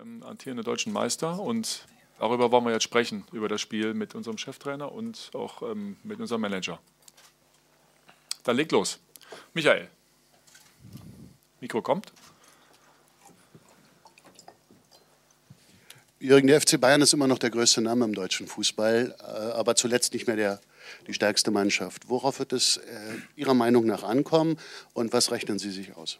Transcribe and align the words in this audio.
ähm, 0.00 0.22
amtierenden 0.22 0.64
deutschen 0.64 0.92
Meister 0.92 1.38
und 1.38 1.86
darüber 2.18 2.50
wollen 2.50 2.64
wir 2.64 2.72
jetzt 2.72 2.84
sprechen, 2.84 3.24
über 3.32 3.48
das 3.48 3.60
Spiel 3.60 3.94
mit 3.94 4.14
unserem 4.14 4.38
Cheftrainer 4.38 4.92
und 4.92 5.30
auch 5.34 5.62
ähm, 5.62 5.96
mit 6.02 6.20
unserem 6.20 6.40
Manager. 6.40 6.78
Dann 8.44 8.56
leg 8.56 8.70
los. 8.72 8.98
Michael. 9.54 9.88
Mikro 11.60 11.82
kommt. 11.82 12.12
Jürgen, 16.18 16.46
der 16.46 16.60
FC 16.60 16.80
Bayern 16.80 17.02
ist 17.02 17.12
immer 17.12 17.26
noch 17.26 17.38
der 17.38 17.50
größte 17.50 17.80
Name 17.82 18.04
im 18.04 18.14
deutschen 18.14 18.46
Fußball, 18.46 19.14
äh, 19.18 19.22
aber 19.22 19.76
zuletzt 19.76 20.14
nicht 20.14 20.26
mehr 20.26 20.36
der, 20.36 20.60
die 21.06 21.14
stärkste 21.14 21.50
Mannschaft. 21.50 22.08
Worauf 22.08 22.38
wird 22.38 22.52
es 22.52 22.78
äh, 22.78 23.14
Ihrer 23.36 23.54
Meinung 23.54 23.86
nach 23.86 24.02
ankommen 24.02 24.58
und 24.94 25.12
was 25.12 25.30
rechnen 25.30 25.58
Sie 25.58 25.70
sich 25.70 25.94
aus? 25.96 26.18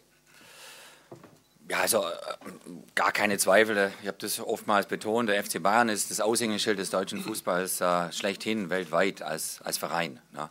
Ja, 1.69 1.79
also 1.79 2.03
äh, 2.03 2.11
gar 2.95 3.11
keine 3.11 3.37
Zweifel. 3.37 3.91
Ich 4.01 4.07
habe 4.07 4.17
das 4.19 4.39
oftmals 4.39 4.85
betont. 4.85 5.29
Der 5.29 5.43
FC 5.43 5.61
Bayern 5.61 5.89
ist 5.89 6.11
das 6.11 6.21
Aushängeschild 6.21 6.79
des 6.79 6.91
deutschen 6.91 7.21
Fußballs 7.21 7.81
äh, 7.81 8.11
schlechthin 8.13 8.69
weltweit 8.69 9.21
als, 9.21 9.61
als 9.63 9.77
Verein. 9.77 10.19
Ja. 10.33 10.49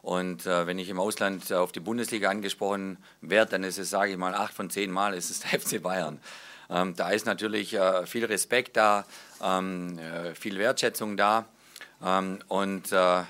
Und 0.00 0.46
äh, 0.46 0.66
wenn 0.66 0.78
ich 0.78 0.88
im 0.88 1.00
Ausland 1.00 1.52
auf 1.52 1.72
die 1.72 1.80
Bundesliga 1.80 2.30
angesprochen 2.30 2.98
werde, 3.20 3.52
dann 3.52 3.64
ist 3.64 3.78
es, 3.78 3.90
sage 3.90 4.12
ich 4.12 4.16
mal, 4.16 4.34
acht 4.34 4.54
von 4.54 4.70
zehn 4.70 4.90
Mal 4.90 5.12
ist 5.14 5.30
es 5.30 5.40
der 5.50 5.60
FC 5.60 5.82
Bayern. 5.82 6.18
Ähm, 6.70 6.94
da 6.96 7.10
ist 7.10 7.26
natürlich 7.26 7.74
äh, 7.74 8.06
viel 8.06 8.24
Respekt 8.24 8.76
da, 8.78 9.04
ähm, 9.42 9.98
äh, 9.98 10.34
viel 10.34 10.58
Wertschätzung 10.58 11.18
da. 11.18 11.44
Ähm, 12.02 12.38
und, 12.48 12.90
äh, 12.90 13.22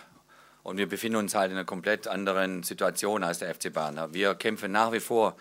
und 0.63 0.77
wir 0.77 0.89
befinden 0.89 1.17
uns 1.17 1.35
halt 1.35 1.51
in 1.51 1.57
einer 1.57 1.67
komplett 1.67 2.07
anderen 2.07 2.63
Situation 2.63 3.25
als 3.25 3.41
der 3.41 3.53
FC 3.53 3.73
Bayern. 3.73 4.15
Wir 4.15 4.37
kämpfen 4.37 4.71
nach 4.71 4.93
wie 4.93 5.01
vor 5.01 5.37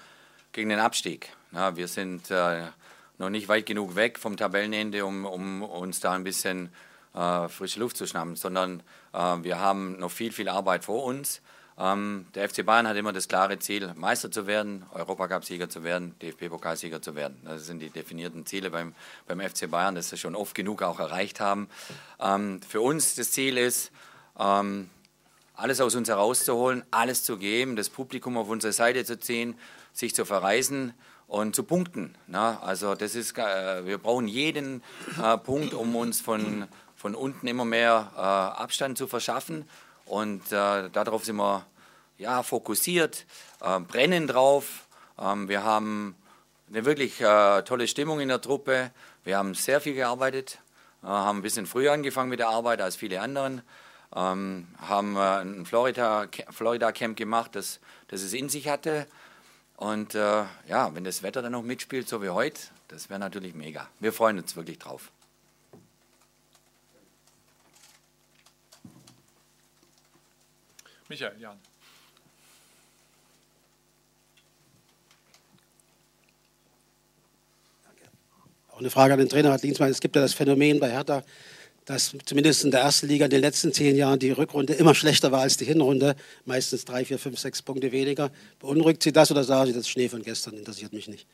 gegen 0.53 0.69
den 0.69 0.79
Abstieg. 0.79 1.29
Ja, 1.51 1.75
wir 1.75 1.87
sind 1.87 2.31
äh, 2.31 2.67
noch 3.17 3.29
nicht 3.29 3.47
weit 3.47 3.65
genug 3.65 3.95
weg 3.95 4.17
vom 4.17 4.37
Tabellenende, 4.37 5.05
um, 5.05 5.25
um 5.25 5.63
uns 5.63 5.99
da 5.99 6.13
ein 6.13 6.23
bisschen 6.23 6.69
äh, 7.13 7.49
frische 7.49 7.79
Luft 7.79 7.97
zu 7.97 8.07
schnappen, 8.07 8.35
sondern 8.35 8.81
äh, 9.13 9.17
wir 9.41 9.59
haben 9.59 9.99
noch 9.99 10.11
viel, 10.11 10.31
viel 10.31 10.49
Arbeit 10.49 10.85
vor 10.85 11.03
uns. 11.03 11.41
Ähm, 11.77 12.27
der 12.35 12.47
FC 12.47 12.63
Bayern 12.63 12.87
hat 12.87 12.95
immer 12.97 13.13
das 13.13 13.27
klare 13.27 13.57
Ziel, 13.57 13.91
Meister 13.95 14.29
zu 14.29 14.45
werden, 14.45 14.85
Europacup-Sieger 14.93 15.69
zu 15.69 15.83
werden, 15.83 16.15
DFB-Pokalsieger 16.21 17.01
zu 17.01 17.15
werden. 17.15 17.41
Das 17.45 17.65
sind 17.65 17.79
die 17.79 17.89
definierten 17.89 18.45
Ziele 18.45 18.69
beim, 18.69 18.93
beim 19.27 19.39
FC 19.41 19.69
Bayern, 19.69 19.95
das 19.95 20.11
wir 20.11 20.19
schon 20.19 20.35
oft 20.35 20.53
genug 20.53 20.83
auch 20.83 20.99
erreicht 20.99 21.39
haben. 21.39 21.67
Ähm, 22.19 22.61
für 22.61 22.81
uns 22.81 23.15
das 23.15 23.31
Ziel 23.31 23.57
ist, 23.57 23.91
ähm, 24.39 24.89
alles 25.55 25.81
aus 25.81 25.95
uns 25.95 26.09
herauszuholen, 26.09 26.83
alles 26.91 27.23
zu 27.23 27.37
geben, 27.37 27.75
das 27.75 27.89
Publikum 27.89 28.37
auf 28.37 28.49
unsere 28.49 28.73
Seite 28.73 29.05
zu 29.05 29.19
ziehen, 29.19 29.55
sich 29.93 30.15
zu 30.15 30.25
verreisen 30.25 30.93
und 31.27 31.55
zu 31.55 31.63
punkten. 31.63 32.15
Na, 32.27 32.59
also 32.61 32.95
das 32.95 33.15
ist, 33.15 33.37
äh, 33.37 33.85
wir 33.85 33.97
brauchen 33.97 34.27
jeden 34.27 34.83
äh, 35.21 35.37
Punkt, 35.37 35.73
um 35.73 35.95
uns 35.95 36.21
von, 36.21 36.67
von 36.95 37.15
unten 37.15 37.47
immer 37.47 37.65
mehr 37.65 38.11
äh, 38.15 38.19
Abstand 38.19 38.97
zu 38.97 39.07
verschaffen. 39.07 39.67
Und 40.05 40.51
äh, 40.51 40.89
darauf 40.89 41.25
sind 41.25 41.37
wir 41.37 41.65
ja, 42.17 42.43
fokussiert, 42.43 43.25
äh, 43.61 43.79
brennen 43.79 44.27
drauf. 44.27 44.87
Ähm, 45.19 45.47
wir 45.47 45.63
haben 45.63 46.15
eine 46.69 46.85
wirklich 46.85 47.21
äh, 47.21 47.61
tolle 47.63 47.87
Stimmung 47.87 48.19
in 48.19 48.29
der 48.29 48.41
Truppe. 48.41 48.91
Wir 49.23 49.37
haben 49.37 49.53
sehr 49.53 49.79
viel 49.79 49.93
gearbeitet, 49.93 50.59
haben 51.01 51.39
ein 51.39 51.41
bisschen 51.41 51.65
früher 51.65 51.93
angefangen 51.93 52.29
mit 52.29 52.39
der 52.39 52.49
Arbeit 52.49 52.81
als 52.81 52.95
viele 52.95 53.21
anderen. 53.21 53.61
Ähm, 54.15 54.67
haben 54.79 55.17
ein 55.17 55.65
Florida-Camp 55.65 56.53
Florida 56.53 56.91
gemacht, 56.91 57.55
das, 57.55 57.79
das 58.07 58.21
es 58.21 58.33
in 58.33 58.49
sich 58.49 58.67
hatte. 58.67 59.07
Und 59.77 60.15
äh, 60.15 60.43
ja, 60.67 60.93
wenn 60.93 61.03
das 61.03 61.23
Wetter 61.23 61.41
dann 61.41 61.51
noch 61.51 61.63
mitspielt, 61.63 62.07
so 62.07 62.21
wie 62.21 62.29
heute, 62.29 62.61
das 62.87 63.09
wäre 63.09 63.19
natürlich 63.19 63.55
mega. 63.55 63.89
Wir 63.99 64.13
freuen 64.13 64.37
uns 64.37 64.55
wirklich 64.55 64.79
drauf. 64.79 65.11
Michael, 71.09 71.39
Jan. 71.39 71.59
Auch 78.69 78.79
eine 78.79 78.89
Frage 78.89 79.13
an 79.13 79.19
den 79.19 79.29
Trainer, 79.29 79.51
Herr 79.51 79.59
Dienstmann. 79.59 79.91
Es 79.91 79.99
gibt 79.99 80.15
ja 80.15 80.21
das 80.23 80.33
Phänomen 80.33 80.79
bei 80.79 80.89
Hertha, 80.89 81.23
dass 81.85 82.15
zumindest 82.25 82.63
in 82.63 82.71
der 82.71 82.81
ersten 82.81 83.07
Liga 83.07 83.25
in 83.25 83.31
den 83.31 83.41
letzten 83.41 83.73
zehn 83.73 83.95
Jahren 83.95 84.19
die 84.19 84.31
Rückrunde 84.31 84.73
immer 84.73 84.95
schlechter 84.95 85.31
war 85.31 85.41
als 85.41 85.57
die 85.57 85.65
Hinrunde. 85.65 86.15
Meistens 86.45 86.85
drei, 86.85 87.03
vier, 87.05 87.19
fünf, 87.19 87.39
sechs 87.39 87.61
Punkte 87.61 87.91
weniger. 87.91 88.31
Beunruhigt 88.59 89.03
Sie 89.03 89.11
das 89.11 89.31
oder 89.31 89.43
sagen 89.43 89.67
Sie, 89.67 89.73
das 89.73 89.89
Schnee 89.89 90.09
von 90.09 90.21
gestern 90.21 90.55
interessiert 90.55 90.93
mich 90.93 91.07
nicht? 91.07 91.27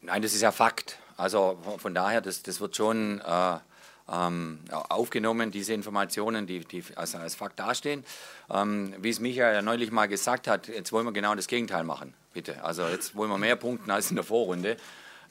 Nein, 0.00 0.22
das 0.22 0.34
ist 0.34 0.42
ja 0.42 0.52
Fakt. 0.52 0.98
Also 1.16 1.58
von 1.78 1.94
daher, 1.94 2.20
das, 2.20 2.42
das 2.42 2.60
wird 2.60 2.76
schon 2.76 3.20
äh, 3.20 3.58
ähm, 4.10 4.58
aufgenommen, 4.70 5.50
diese 5.50 5.72
Informationen, 5.72 6.46
die, 6.46 6.60
die 6.60 6.82
als, 6.96 7.14
als 7.14 7.34
Fakt 7.34 7.58
dastehen. 7.58 8.04
Ähm, 8.50 8.94
wie 8.98 9.10
es 9.10 9.20
Michael 9.20 9.54
ja 9.54 9.62
neulich 9.62 9.90
mal 9.90 10.06
gesagt 10.06 10.48
hat, 10.48 10.68
jetzt 10.68 10.92
wollen 10.92 11.06
wir 11.06 11.12
genau 11.12 11.34
das 11.34 11.46
Gegenteil 11.46 11.84
machen, 11.84 12.14
bitte. 12.32 12.62
Also 12.64 12.86
jetzt 12.88 13.14
wollen 13.14 13.30
wir 13.30 13.38
mehr 13.38 13.56
punkten 13.56 13.90
als 13.90 14.10
in 14.10 14.16
der 14.16 14.24
Vorrunde. 14.24 14.76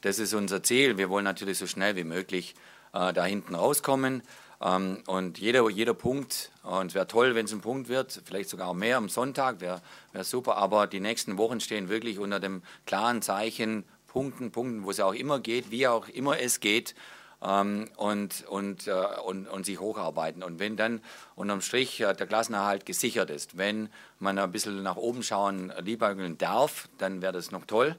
Das 0.00 0.18
ist 0.18 0.34
unser 0.34 0.62
Ziel. 0.62 0.98
Wir 0.98 1.10
wollen 1.10 1.24
natürlich 1.24 1.58
so 1.58 1.66
schnell 1.66 1.94
wie 1.96 2.04
möglich 2.04 2.54
äh, 2.92 3.12
da 3.12 3.24
hinten 3.24 3.54
rauskommen. 3.54 4.22
Ähm, 4.62 5.02
und 5.06 5.38
jeder, 5.38 5.68
jeder 5.68 5.94
Punkt, 5.94 6.52
und 6.62 6.86
es 6.86 6.94
wäre 6.94 7.06
toll, 7.06 7.34
wenn 7.34 7.46
es 7.46 7.52
ein 7.52 7.60
Punkt 7.60 7.88
wird, 7.88 8.22
vielleicht 8.24 8.48
sogar 8.48 8.72
mehr 8.74 8.96
am 8.96 9.08
Sonntag, 9.08 9.60
wäre 9.60 9.82
wär 10.12 10.24
super, 10.24 10.56
aber 10.56 10.86
die 10.86 11.00
nächsten 11.00 11.36
Wochen 11.38 11.60
stehen 11.60 11.88
wirklich 11.88 12.18
unter 12.18 12.40
dem 12.40 12.62
klaren 12.86 13.22
Zeichen 13.22 13.84
Punkten, 14.06 14.52
Punkten, 14.52 14.84
wo 14.84 14.90
es 14.90 15.00
auch 15.00 15.14
immer 15.14 15.40
geht, 15.40 15.70
wie 15.70 15.88
auch 15.88 16.08
immer 16.08 16.38
es 16.38 16.60
geht. 16.60 16.94
Ähm, 17.42 17.88
und, 17.96 18.44
und, 18.46 18.86
äh, 18.86 18.92
und, 19.24 19.48
und 19.48 19.66
sich 19.66 19.80
hocharbeiten. 19.80 20.44
Und 20.44 20.60
wenn 20.60 20.76
dann 20.76 21.00
unterm 21.34 21.60
Strich 21.60 21.98
äh, 22.00 22.12
der 22.14 22.28
Klassenerhalt 22.28 22.86
gesichert 22.86 23.30
ist, 23.30 23.58
wenn 23.58 23.88
man 24.20 24.38
ein 24.38 24.52
bisschen 24.52 24.80
nach 24.84 24.94
oben 24.96 25.24
schauen, 25.24 25.72
liebäugeln 25.80 26.38
darf, 26.38 26.88
dann 26.98 27.20
wäre 27.20 27.32
das 27.32 27.50
noch 27.50 27.64
toll. 27.64 27.96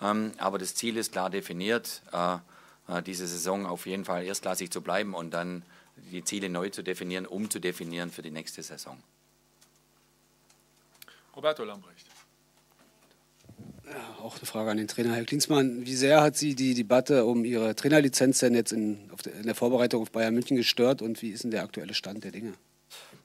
Ähm, 0.00 0.32
aber 0.38 0.56
das 0.56 0.74
Ziel 0.74 0.96
ist 0.96 1.12
klar 1.12 1.28
definiert. 1.28 2.00
Äh, 2.10 2.38
diese 3.04 3.26
Saison 3.26 3.66
auf 3.66 3.86
jeden 3.86 4.04
Fall 4.04 4.24
erstklassig 4.24 4.70
zu 4.70 4.80
bleiben 4.80 5.14
und 5.14 5.32
dann 5.32 5.64
die 6.12 6.22
Ziele 6.24 6.48
neu 6.48 6.70
zu 6.70 6.82
definieren, 6.82 7.26
um 7.26 7.50
zu 7.50 7.58
definieren 7.58 8.10
für 8.10 8.22
die 8.22 8.30
nächste 8.30 8.62
Saison. 8.62 9.02
Roberto 11.34 11.64
Lambrecht. 11.64 12.06
Ja, 13.86 14.24
auch 14.24 14.36
eine 14.36 14.46
Frage 14.46 14.70
an 14.70 14.76
den 14.78 14.88
Trainer, 14.88 15.14
Herr 15.14 15.24
Klinsmann. 15.24 15.86
Wie 15.86 15.94
sehr 15.94 16.20
hat 16.20 16.36
Sie 16.36 16.54
die 16.54 16.74
Debatte 16.74 17.24
um 17.24 17.44
Ihre 17.44 17.74
Trainerlizenz 17.74 18.40
denn 18.40 18.54
jetzt 18.54 18.72
in, 18.72 19.10
in 19.24 19.44
der 19.44 19.54
Vorbereitung 19.54 20.02
auf 20.02 20.10
Bayern 20.10 20.34
München 20.34 20.56
gestört 20.56 21.02
und 21.02 21.22
wie 21.22 21.30
ist 21.30 21.44
denn 21.44 21.50
der 21.50 21.62
aktuelle 21.62 21.94
Stand 21.94 22.24
der 22.24 22.32
Dinge? 22.32 22.54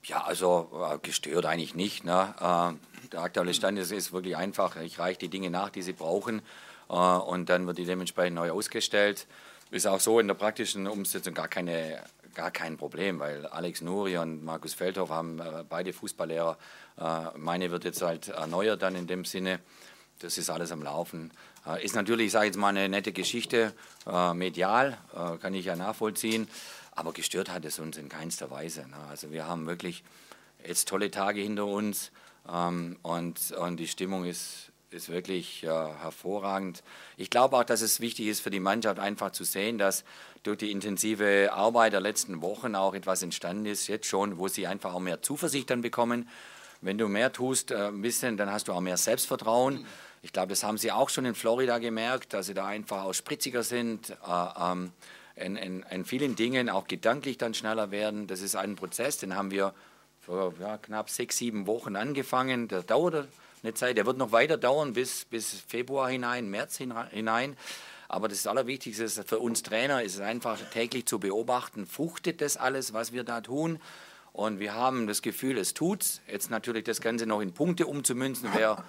Ja, 0.03 0.23
also 0.23 0.69
äh, 0.73 0.97
gestört 0.99 1.45
eigentlich 1.45 1.75
nicht. 1.75 2.03
Ne? 2.03 2.33
Äh, 2.39 3.07
der 3.09 3.21
aktuelle 3.21 3.53
Stand 3.53 3.79
ist, 3.79 3.91
ist 3.91 4.13
wirklich 4.13 4.37
einfach. 4.37 4.75
Ich 4.77 4.99
reiche 4.99 5.19
die 5.19 5.29
Dinge 5.29 5.49
nach, 5.49 5.69
die 5.69 5.81
Sie 5.81 5.93
brauchen 5.93 6.41
und 6.87 7.49
dann 7.49 7.67
wird 7.67 7.77
die 7.77 7.85
dementsprechend 7.85 8.35
neu 8.35 8.51
ausgestellt. 8.51 9.25
Ist 9.71 9.87
auch 9.87 10.01
so 10.01 10.19
in 10.19 10.27
der 10.27 10.35
praktischen 10.35 10.85
Umsetzung 10.85 11.33
gar, 11.33 11.47
keine, 11.47 12.03
gar 12.33 12.51
kein 12.51 12.75
Problem, 12.75 13.19
weil 13.19 13.45
Alex 13.45 13.79
Nuri 13.79 14.17
und 14.17 14.43
Markus 14.43 14.73
Feldhoff 14.73 15.09
haben 15.09 15.39
äh, 15.39 15.63
beide 15.67 15.93
Fußballlehrer. 15.93 16.57
Äh, 16.99 17.37
meine 17.37 17.71
wird 17.71 17.85
jetzt 17.85 18.01
halt 18.01 18.27
erneuert 18.27 18.81
dann 18.81 18.95
in 18.95 19.07
dem 19.07 19.23
Sinne. 19.23 19.59
Das 20.19 20.37
ist 20.37 20.49
alles 20.49 20.73
am 20.73 20.83
Laufen. 20.83 21.31
Äh, 21.65 21.85
ist 21.85 21.95
natürlich, 21.95 22.33
sage 22.33 22.47
ich 22.47 22.49
jetzt 22.49 22.57
mal, 22.57 22.67
eine 22.67 22.89
nette 22.89 23.13
Geschichte, 23.13 23.73
äh, 24.05 24.33
medial, 24.33 24.97
äh, 25.13 25.37
kann 25.37 25.53
ich 25.53 25.63
ja 25.63 25.77
nachvollziehen. 25.77 26.49
Aber 26.91 27.13
gestört 27.13 27.49
hat 27.49 27.63
es 27.63 27.79
uns 27.79 27.95
in 27.95 28.09
keinster 28.09 28.51
Weise. 28.51 28.81
Ne? 28.81 28.97
Also 29.09 29.31
wir 29.31 29.47
haben 29.47 29.67
wirklich 29.67 30.03
jetzt 30.67 30.89
tolle 30.89 31.11
Tage 31.11 31.39
hinter 31.39 31.65
uns 31.65 32.11
ähm, 32.51 32.97
und, 33.03 33.51
und 33.53 33.77
die 33.77 33.87
Stimmung 33.87 34.25
ist, 34.25 34.70
ist 34.93 35.09
wirklich 35.09 35.63
äh, 35.63 35.67
hervorragend. 35.67 36.83
Ich 37.15 37.29
glaube 37.29 37.57
auch, 37.57 37.63
dass 37.63 37.81
es 37.81 38.01
wichtig 38.01 38.27
ist 38.27 38.41
für 38.41 38.49
die 38.49 38.59
Mannschaft 38.59 38.99
einfach 38.99 39.31
zu 39.31 39.43
sehen, 39.43 39.77
dass 39.77 40.03
durch 40.43 40.57
die 40.57 40.71
intensive 40.71 41.51
Arbeit 41.53 41.93
der 41.93 42.01
letzten 42.01 42.41
Wochen 42.41 42.75
auch 42.75 42.93
etwas 42.93 43.23
entstanden 43.23 43.65
ist, 43.65 43.87
jetzt 43.87 44.07
schon, 44.07 44.37
wo 44.37 44.47
sie 44.47 44.67
einfach 44.67 44.93
auch 44.93 44.99
mehr 44.99 45.21
Zuversicht 45.21 45.69
dann 45.69 45.81
bekommen. 45.81 46.27
Wenn 46.81 46.97
du 46.97 47.07
mehr 47.07 47.31
tust, 47.31 47.71
äh, 47.71 47.87
ein 47.87 48.01
bisschen, 48.01 48.37
dann 48.37 48.51
hast 48.51 48.67
du 48.67 48.73
auch 48.73 48.81
mehr 48.81 48.97
Selbstvertrauen. 48.97 49.85
Ich 50.23 50.33
glaube, 50.33 50.49
das 50.49 50.63
haben 50.63 50.77
sie 50.77 50.91
auch 50.91 51.09
schon 51.09 51.25
in 51.25 51.35
Florida 51.35 51.77
gemerkt, 51.77 52.33
dass 52.33 52.47
sie 52.47 52.53
da 52.53 52.65
einfach 52.65 53.03
auch 53.03 53.13
spritziger 53.13 53.63
sind, 53.63 54.09
äh, 54.09 54.15
ähm, 54.59 54.91
in, 55.35 55.55
in, 55.55 55.83
in, 55.83 56.05
vielen 56.05 56.35
Dingen 56.35 56.69
auch 56.69 56.87
gedanklich 56.87 57.37
dann 57.37 57.53
schneller 57.53 57.91
werden. 57.91 58.27
Das 58.27 58.41
ist 58.41 58.55
ein 58.55 58.75
Prozess, 58.75 59.17
den 59.17 59.35
haben 59.35 59.51
wir 59.51 59.73
vor 60.19 60.53
ja, 60.59 60.77
knapp 60.77 61.09
sechs, 61.09 61.37
sieben 61.37 61.65
Wochen 61.65 61.95
angefangen. 61.95 62.67
Der 62.67 62.83
dauert 62.83 63.27
eine 63.63 63.73
Zeit. 63.73 63.97
Der 63.97 64.05
wird 64.05 64.17
noch 64.17 64.31
weiter 64.31 64.57
dauern 64.57 64.93
bis, 64.93 65.25
bis 65.25 65.61
Februar 65.67 66.09
hinein, 66.09 66.49
März 66.49 66.77
hinein. 66.77 67.57
Aber 68.07 68.27
das 68.27 68.45
Allerwichtigste 68.45 69.03
ist 69.03 69.23
für 69.27 69.39
uns 69.39 69.63
Trainer 69.63 70.03
ist 70.03 70.15
es 70.15 70.21
einfach 70.21 70.59
täglich 70.71 71.05
zu 71.05 71.19
beobachten, 71.19 71.85
fruchtet 71.85 72.41
das 72.41 72.57
alles, 72.57 72.93
was 72.93 73.13
wir 73.13 73.23
da 73.23 73.39
tun. 73.39 73.79
Und 74.33 74.59
wir 74.59 74.73
haben 74.73 75.07
das 75.07 75.21
Gefühl, 75.21 75.57
es 75.57 75.73
tut's. 75.73 76.21
Jetzt 76.27 76.49
natürlich 76.49 76.83
das 76.83 77.01
Ganze 77.01 77.25
noch 77.25 77.41
in 77.41 77.53
Punkte 77.53 77.87
umzumünzen, 77.87 78.53
wäre 78.53 78.83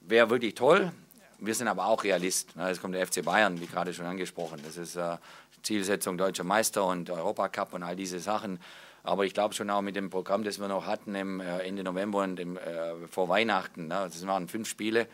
wär 0.00 0.30
wirklich 0.30 0.54
toll. 0.54 0.92
wir 1.38 1.54
sind 1.54 1.68
aber 1.68 1.86
auch 1.86 2.04
Realist. 2.04 2.50
Es 2.56 2.80
kommt 2.80 2.94
der 2.94 3.06
FC 3.06 3.24
Bayern, 3.24 3.60
wie 3.60 3.66
gerade 3.66 3.92
schon 3.92 4.06
angesprochen. 4.06 4.60
Das 4.64 4.76
ist 4.76 4.96
äh, 4.96 5.16
Zielsetzung 5.62 6.16
Deutscher 6.16 6.44
Meister 6.44 6.84
und 6.84 7.10
Europacup 7.10 7.74
und 7.74 7.82
all 7.82 7.96
diese 7.96 8.20
Sachen. 8.20 8.60
Aber 9.06 9.24
ich 9.24 9.34
glaube 9.34 9.54
schon 9.54 9.70
auch 9.70 9.82
mit 9.82 9.94
dem 9.94 10.10
Programm, 10.10 10.42
das 10.42 10.58
wir 10.58 10.66
noch 10.66 10.84
hatten 10.84 11.14
im 11.14 11.40
äh, 11.40 11.60
Ende 11.60 11.84
November 11.84 12.24
und 12.24 12.40
im, 12.40 12.56
äh, 12.56 13.06
vor 13.08 13.28
Weihnachten. 13.28 13.86
Ne? 13.86 14.08
Das 14.12 14.26
waren 14.26 14.48
fünf 14.48 14.68
Spiele 14.68 15.06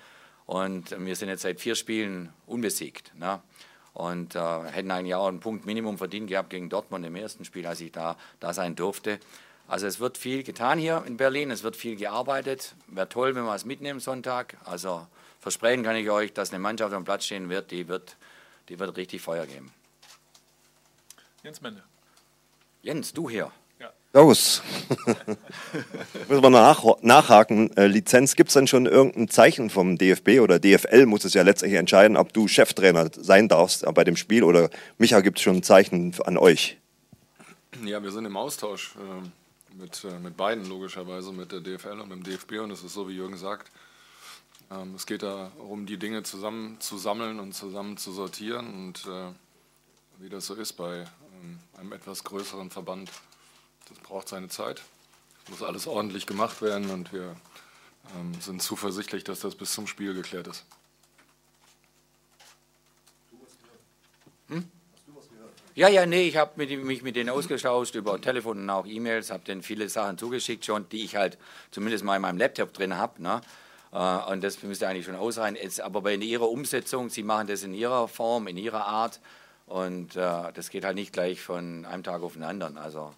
und 0.47 0.99
wir 0.99 1.15
sind 1.15 1.29
jetzt 1.29 1.43
seit 1.43 1.61
vier 1.61 1.75
Spielen 1.75 2.31
unbesiegt. 2.47 3.13
Ne? 3.19 3.41
Und 3.93 4.35
äh, 4.35 4.65
hätten 4.71 4.91
eigentlich 4.91 5.15
auch 5.15 5.29
ein 5.29 5.41
Punkt 5.41 5.67
Minimum 5.67 5.99
verdient 5.99 6.31
gehabt 6.31 6.49
gegen 6.49 6.71
Dortmund 6.71 7.05
im 7.05 7.15
ersten 7.15 7.45
Spiel, 7.45 7.67
als 7.67 7.83
ich 7.83 7.93
da, 7.93 8.17
da 8.41 8.55
sein 8.55 8.75
durfte. 8.75 9.21
Also 9.69 9.87
es 9.87 10.01
wird 10.01 10.17
viel 10.17 10.43
getan 10.43 10.79
hier 10.79 11.05
in 11.07 11.19
Berlin, 11.19 11.51
es 11.51 11.63
wird 11.63 11.77
viel 11.77 11.97
gearbeitet. 11.97 12.75
Wäre 12.87 13.11
toll, 13.11 13.35
wenn 13.35 13.45
wir 13.45 13.55
es 13.55 13.67
mitnehmen 13.67 14.01
Sonntag. 14.01 14.57
Also 14.65 15.07
versprechen 15.39 15.83
kann 15.83 15.97
ich 15.97 16.09
euch, 16.09 16.33
dass 16.33 16.51
eine 16.51 16.61
Mannschaft 16.61 16.95
am 16.95 17.05
Platz 17.05 17.27
stehen 17.27 17.51
wird, 17.51 17.71
die 17.71 17.89
wird, 17.89 18.17
die 18.71 18.79
wird 18.79 18.97
richtig 18.97 19.21
Feuer 19.21 19.45
geben. 19.45 19.71
Jens 21.43 21.61
Mende. 21.61 21.83
Jens, 22.83 23.13
du 23.13 23.29
hier. 23.29 23.53
Servus. 24.15 24.61
Müssen 26.29 26.43
wir 26.43 26.51
nach, 26.51 26.85
nachhaken. 27.01 27.75
Äh, 27.79 27.87
Lizenz, 27.87 28.37
gibt 28.37 28.51
es 28.51 28.55
denn 28.55 28.67
schon 28.67 28.85
irgendein 28.85 29.29
Zeichen 29.29 29.71
vom 29.71 29.97
DFB 29.97 30.41
oder 30.41 30.59
DFL 30.59 31.07
muss 31.07 31.25
es 31.25 31.33
ja 31.33 31.43
letztlich 31.43 31.73
entscheiden, 31.73 32.19
ob 32.19 32.31
du 32.35 32.47
Cheftrainer 32.47 33.09
sein 33.17 33.49
darfst 33.49 33.87
bei 33.95 34.05
dem 34.05 34.17
Spiel 34.17 34.45
oder 34.45 34.69
Micha, 34.99 35.21
gibt 35.21 35.39
es 35.39 35.43
schon 35.43 35.57
ein 35.57 35.63
Zeichen 35.63 36.15
an 36.27 36.37
euch? 36.37 36.77
Ja, 37.83 38.03
wir 38.03 38.11
sind 38.11 38.27
im 38.27 38.37
Austausch 38.37 38.97
äh, 38.97 39.81
mit, 39.81 40.05
äh, 40.05 40.19
mit 40.19 40.37
beiden 40.37 40.69
logischerweise, 40.69 41.33
mit 41.33 41.51
der 41.51 41.61
DFL 41.61 42.01
und 42.01 42.11
dem 42.11 42.23
DFB 42.23 42.59
und 42.61 42.71
es 42.71 42.85
ist 42.85 42.93
so, 42.93 43.09
wie 43.09 43.15
Jürgen 43.15 43.39
sagt, 43.39 43.73
ähm, 44.71 44.95
es 44.95 45.07
geht 45.07 45.23
darum, 45.23 45.87
die 45.87 45.97
Dinge 45.97 46.23
zusammen 46.23 46.77
zu 46.81 46.99
sammeln 46.99 47.41
und 47.41 47.55
zusammen 47.55 47.97
zu 47.97 48.13
sortieren 48.13 48.75
und 48.75 49.07
äh, 49.07 49.33
wie 50.19 50.29
das 50.29 50.45
so 50.45 50.55
ist 50.55 50.75
bei 50.75 50.99
ähm, 50.99 51.61
einem 51.79 51.93
etwas 51.93 52.25
größeren 52.25 52.69
Verband 52.69 53.11
das 53.93 54.03
braucht 54.03 54.29
seine 54.29 54.49
Zeit. 54.49 54.83
Es 55.45 55.51
muss 55.51 55.63
alles 55.63 55.87
ordentlich 55.87 56.27
gemacht 56.27 56.63
werden 56.63 56.91
und 56.91 57.13
wir 57.13 57.37
ähm, 58.17 58.41
sind 58.41 58.63
zuversichtlich, 58.63 59.25
dass 59.25 59.41
das 59.41 59.55
bis 59.55 59.73
zum 59.73 59.87
Spiel 59.87 60.15
geklärt 60.15 60.47
ist. 60.47 60.65
Hm? 64.49 64.69
Ja, 65.75 65.89
ja, 65.89 66.05
nee, 66.05 66.29
ich 66.29 66.37
habe 66.37 66.67
mich 66.67 67.03
mit 67.03 67.17
denen 67.17 67.31
ausgetauscht 67.31 67.95
über 67.95 68.21
Telefon 68.21 68.59
und 68.59 68.71
auch 68.71 68.87
E-Mails, 68.87 69.31
habe 69.31 69.45
denen 69.45 69.63
viele 69.63 69.89
Sachen 69.89 70.19
zugeschickt 70.19 70.67
schon, 70.67 70.87
die 70.91 71.03
ich 71.03 71.17
halt 71.17 71.39
zumindest 71.71 72.05
mal 72.05 72.17
in 72.17 72.23
meinem 72.23 72.37
Laptop 72.37 72.75
drin 72.75 72.97
habe. 72.97 73.23
Ne? 73.23 73.41
Äh, 73.93 73.97
und 74.31 74.45
das 74.45 74.63
müsste 74.63 74.87
eigentlich 74.87 75.07
schon 75.07 75.17
ausreichen. 75.17 75.57
aber 75.83 76.03
bei 76.03 76.15
ihrer 76.15 76.51
Umsetzung, 76.51 77.09
sie 77.09 77.23
machen 77.23 77.47
das 77.47 77.63
in 77.63 77.73
ihrer 77.73 78.07
Form, 78.07 78.49
in 78.49 78.59
ihrer 78.59 78.87
Art. 78.87 79.21
Und 79.67 80.17
äh, 80.17 80.53
das 80.53 80.69
geht 80.69 80.85
halt 80.85 80.97
nicht 80.97 81.15
gleich 81.15 81.41
von 81.41 81.87
einem 81.87 82.03
Tag 82.03 82.23
auf 82.23 82.35
den 82.35 82.43
anderen. 82.43 82.77
Also 82.77 83.15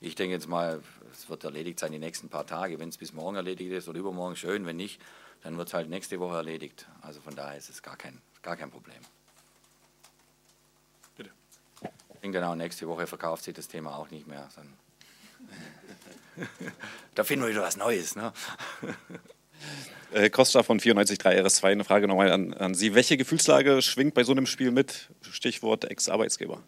ich 0.00 0.14
denke 0.14 0.34
jetzt 0.34 0.48
mal, 0.48 0.82
es 1.12 1.28
wird 1.28 1.44
erledigt 1.44 1.78
sein 1.78 1.92
die 1.92 1.98
nächsten 1.98 2.28
paar 2.28 2.46
Tage. 2.46 2.78
Wenn 2.78 2.88
es 2.88 2.98
bis 2.98 3.12
morgen 3.12 3.36
erledigt 3.36 3.72
ist 3.72 3.88
oder 3.88 3.98
übermorgen, 3.98 4.36
schön. 4.36 4.66
Wenn 4.66 4.76
nicht, 4.76 5.00
dann 5.42 5.56
wird 5.56 5.68
es 5.68 5.74
halt 5.74 5.88
nächste 5.88 6.20
Woche 6.20 6.36
erledigt. 6.36 6.86
Also 7.00 7.20
von 7.20 7.34
daher 7.34 7.56
ist 7.56 7.70
es 7.70 7.82
gar 7.82 7.96
kein, 7.96 8.20
gar 8.42 8.56
kein 8.56 8.70
Problem. 8.70 9.00
Bitte. 11.16 11.30
Ich 11.82 12.20
denke 12.20 12.40
dann 12.40 12.48
auch 12.50 12.54
nächste 12.54 12.86
Woche 12.88 13.06
verkauft 13.06 13.44
sich 13.44 13.54
das 13.54 13.68
Thema 13.68 13.96
auch 13.96 14.10
nicht 14.10 14.26
mehr. 14.26 14.48
da 17.14 17.24
finden 17.24 17.44
wir 17.44 17.50
wieder 17.50 17.62
was 17.62 17.76
Neues. 17.76 18.16
Ne? 18.16 18.32
Äh, 20.12 20.30
Costa 20.30 20.62
von 20.62 20.78
94.3 20.78 21.42
RS2, 21.42 21.64
eine 21.64 21.84
Frage 21.84 22.06
nochmal 22.06 22.30
an, 22.30 22.54
an 22.54 22.74
Sie. 22.74 22.94
Welche 22.94 23.16
Gefühlslage 23.16 23.82
schwingt 23.82 24.14
bei 24.14 24.22
so 24.22 24.32
einem 24.32 24.46
Spiel 24.46 24.70
mit? 24.70 25.08
Stichwort 25.22 25.84
Ex-Arbeitsgeber. 25.84 26.62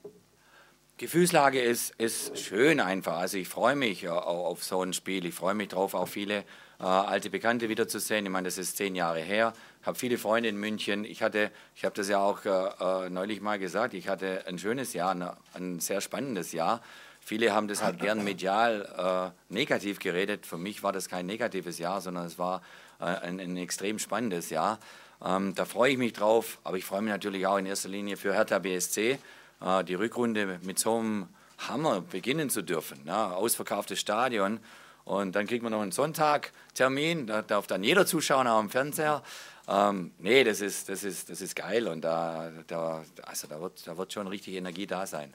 Gefühlslage 0.99 1.61
ist, 1.61 1.95
ist 1.99 2.37
schön 2.39 2.81
einfach. 2.81 3.19
Also 3.19 3.39
ich 3.39 3.49
freue 3.49 3.77
mich 3.77 4.09
auf 4.09 4.65
so 4.65 4.83
ein 4.83 4.93
Spiel. 4.93 5.27
Ich 5.27 5.35
freue 5.35 5.55
mich 5.55 5.69
darauf, 5.69 5.95
auch 5.95 6.09
viele 6.09 6.39
äh, 6.81 6.83
alte 6.83 7.31
Bekannte 7.31 7.69
wiederzusehen. 7.69 8.27
Ich 8.27 8.33
meine, 8.33 8.49
das 8.49 8.59
ist 8.59 8.77
zehn 8.77 8.97
Jahre 8.97 9.21
her. 9.21 9.53
Ich 9.81 9.87
habe 9.87 9.97
viele 9.97 10.19
Freunde 10.19 10.49
in 10.49 10.57
München. 10.57 11.05
Ich 11.05 11.23
hatte, 11.23 11.53
ich 11.77 11.85
habe 11.85 11.95
das 11.95 12.09
ja 12.09 12.19
auch 12.19 12.45
äh, 12.45 13.07
äh, 13.07 13.11
neulich 13.11 13.41
mal 13.41 13.61
gesagt, 13.61 13.95
ich 13.95 14.09
hatte 14.09 14.45
ein 14.49 14.59
schönes 14.59 14.93
Jahr, 14.93 15.13
ein, 15.13 15.31
ein 15.55 15.79
sehr 15.79 16.01
spannendes 16.01 16.51
Jahr. 16.51 16.83
Viele 17.21 17.53
haben 17.55 17.69
das 17.69 17.83
halt 17.83 18.01
gern 18.01 18.25
medial 18.25 19.33
äh, 19.51 19.55
negativ 19.55 20.01
geredet. 20.01 20.47
Für 20.47 20.59
mich 20.59 20.83
war 20.83 20.93
das 20.93 21.09
kein 21.09 21.27
negatives 21.27 21.79
Jahr, 21.79 22.01
sondern 22.01 22.27
es 22.27 22.41
war 22.41 22.61
äh, 23.01 23.05
ein, 23.05 23.39
ein, 23.39 23.57
extrem 23.57 24.01
spannendes 24.01 24.51
Jahr. 24.51 24.81
Ähm, 25.25 25.55
da 25.55 25.65
freue 25.65 25.93
ich 25.93 25.99
mich 25.99 26.13
drauf, 26.13 26.59
aber 26.65 26.77
ich 26.77 26.85
freue 26.85 27.03
mich 27.03 27.13
natürlich 27.13 27.47
auch 27.47 27.59
in 27.59 27.67
erster 27.67 27.89
Linie 27.89 28.17
für 28.17 28.35
Hertha 28.35 28.59
BSC 28.59 29.19
die 29.61 29.95
Rückrunde 29.95 30.61
mit 30.63 30.79
so 30.79 30.99
einem 30.99 31.29
Hammer 31.59 32.01
beginnen 32.01 32.51
zu 32.51 32.63
dürfen. 32.63 33.05
Ne? 33.05 33.15
Ausverkauftes 33.15 33.99
Stadion. 33.99 34.61
Und 35.05 35.35
dann 35.35 35.47
kriegt 35.47 35.63
man 35.63 35.73
noch 35.73 35.81
einen 35.81 35.93
Sonntagtermin, 35.93 37.27
da 37.27 37.41
darf 37.41 37.67
dann 37.67 37.83
jeder 37.83 38.05
Zuschauer 38.05 38.43
auch 38.43 38.59
am 38.59 38.69
Fernseher. 38.69 39.23
Ähm, 39.67 40.13
nee, 40.19 40.45
das 40.45 40.61
ist, 40.61 40.89
das, 40.89 41.03
ist, 41.03 41.31
das 41.31 41.41
ist 41.41 41.57
geil 41.57 41.89
und 41.89 42.03
da, 42.03 42.53
da, 42.67 43.05
also 43.23 43.49
da, 43.49 43.61
wird, 43.61 43.87
da 43.87 43.97
wird 43.97 44.13
schon 44.13 44.27
richtig 44.27 44.55
Energie 44.55 44.87
da 44.87 45.07
sein. 45.07 45.35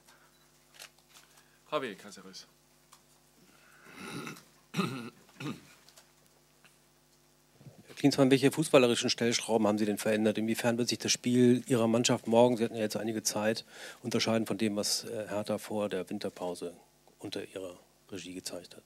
Javier 1.72 1.96
Caceres. 1.96 2.48
Klinsmann, 8.04 8.32
welche 8.32 8.52
fußballerischen 8.52 9.10
Stellschrauben 9.10 9.66
haben 9.66 9.78
Sie 9.78 9.86
denn 9.86 9.98
verändert? 9.98 10.38
Inwiefern 10.38 10.78
wird 10.78 10.90
sich 10.90 11.00
das 11.00 11.14
Spiel 11.14 11.64
Ihrer 11.68 11.88
Mannschaft 11.88 12.28
morgen, 12.28 12.58
Sie 12.58 12.66
hatten 12.66 12.76
ja 12.76 12.82
jetzt 12.82 12.98
einige 12.98 13.24
Zeit, 13.24 13.64
unterscheiden 14.02 14.46
von 14.46 14.58
dem, 14.58 14.76
was 14.76 15.06
äh, 15.06 15.30
Hertha 15.30 15.58
vor 15.58 15.88
der 15.88 16.10
Winterpause 16.10 16.74
unter 17.20 17.40
Ihrer 17.46 17.80
Regie 18.12 18.34
gezeigt 18.34 18.76
hat? 18.76 18.84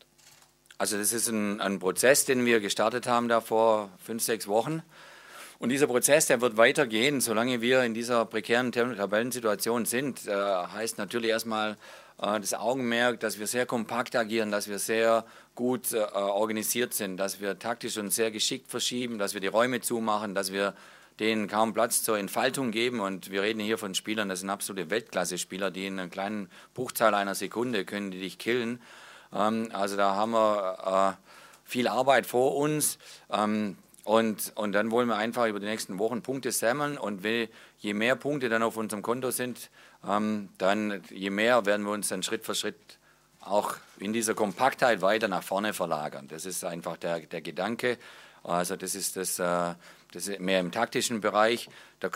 Also 0.78 1.00
das 1.00 1.14
ist 1.14 1.30
ein, 1.30 1.60
ein 1.62 1.80
Prozess, 1.80 2.25
den 2.25 2.46
wir 2.46 2.60
gestartet 2.60 3.08
haben 3.08 3.28
da 3.28 3.42
vor 3.42 3.90
fünf, 3.98 4.22
sechs 4.22 4.48
Wochen. 4.48 4.84
Und 5.58 5.70
dieser 5.70 5.88
Prozess, 5.88 6.28
der 6.28 6.40
wird 6.42 6.58
weitergehen, 6.58 7.20
solange 7.20 7.60
wir 7.60 7.81
in 7.81 7.96
dieser 7.96 8.24
prekären 8.24 8.72
Tabellensituation 8.72 9.86
sind. 9.86 10.28
Äh, 10.28 10.31
heißt 10.31 11.00
natürlich 11.00 11.31
erstmal 11.31 11.75
das 12.18 12.54
Augenmerk, 12.56 13.19
dass 13.19 13.38
wir 13.38 13.46
sehr 13.46 13.66
kompakt 13.66 14.16
agieren, 14.16 14.52
dass 14.52 14.68
wir 14.68 14.80
sehr 14.80 15.25
gut 15.54 15.94
äh, 15.94 16.00
organisiert 16.00 16.94
sind, 16.94 17.18
dass 17.18 17.40
wir 17.40 17.60
taktisch 17.60 17.98
und 17.98 18.12
sehr 18.12 18.31
geschickt 18.31 18.69
verschieben, 18.69 19.19
dass 19.19 19.34
wir 19.34 19.42
die 19.42 19.48
Räume 19.48 19.81
zumachen, 19.81 20.34
dass 20.34 20.52
wir 20.52 20.74
denen 21.19 21.48
kaum 21.48 21.74
Platz 21.74 22.04
zur 22.04 22.18
Entfaltung 22.18 22.72
geben. 22.72 23.00
Und 23.00 23.31
wir 23.31 23.42
reden 23.42 23.60
hier 23.60 23.78
von 23.78 23.96
Spielern, 23.96 24.30
das 24.30 24.42
sind 24.42 24.50
absolute 24.50 24.90
Weltklasse-Spieler, 24.90 25.72
die 25.72 25.88
in 25.88 26.00
einer 26.00 26.10
kleinen 26.10 26.50
Bruchzahl 26.74 27.13
einer 27.13 27.36
Sekunde 27.36 27.86
können 27.86 28.12
die 28.12 28.20
dich 28.20 28.38
killen. 28.38 28.82
Ähm, 29.34 29.70
also 29.74 29.98
da 29.98 30.15
haben 30.15 30.32
wir 30.32 31.18
äh, 31.20 31.70
viel 31.70 31.88
Arbeit 31.88 32.25
vor 32.25 32.56
uns. 32.56 32.98
Ähm, 33.32 33.77
und, 34.08 34.54
und 34.56 34.72
dann 34.72 34.90
wollen 34.90 35.10
wir 35.10 35.18
einfach 35.18 35.48
über 35.48 35.60
die 35.60 35.66
nächsten 35.66 36.00
Wochen 36.00 36.22
Punkte 36.22 36.54
sammeln. 36.54 36.98
Und 36.98 37.26
je 37.80 37.94
mehr 37.94 38.16
Punkte 38.16 38.48
dann 38.48 38.64
auf 38.64 38.78
unserem 38.78 39.02
Konto 39.04 39.32
sind, 39.32 39.70
ähm, 40.08 40.48
dann 40.58 41.04
je 41.10 41.30
mehr 41.30 41.66
werden 41.66 41.86
wir 41.86 41.92
uns 41.92 42.08
dann 42.08 42.24
Schritt 42.24 42.46
für 42.46 42.56
Schritt 42.56 42.78
auch 43.42 43.76
in 44.00 44.14
dieser 44.14 44.34
Kompaktheit 44.34 45.02
weiter 45.02 45.28
nach 45.28 45.44
vorne 45.44 45.74
verlagern. 45.74 46.30
Das 46.30 46.46
ist 46.46 46.64
einfach 46.64 46.96
der, 46.96 47.20
der 47.20 47.42
Gedanke. 47.42 47.98
Also 48.44 48.78
das 48.78 48.96
ist 48.96 49.18
das, 49.18 49.40
äh, 49.40 49.76
das 50.14 50.30
ist 50.30 50.40
mehr 50.40 50.62
im 50.62 50.72
taktischen 50.72 51.20
Bereich. 51.20 51.68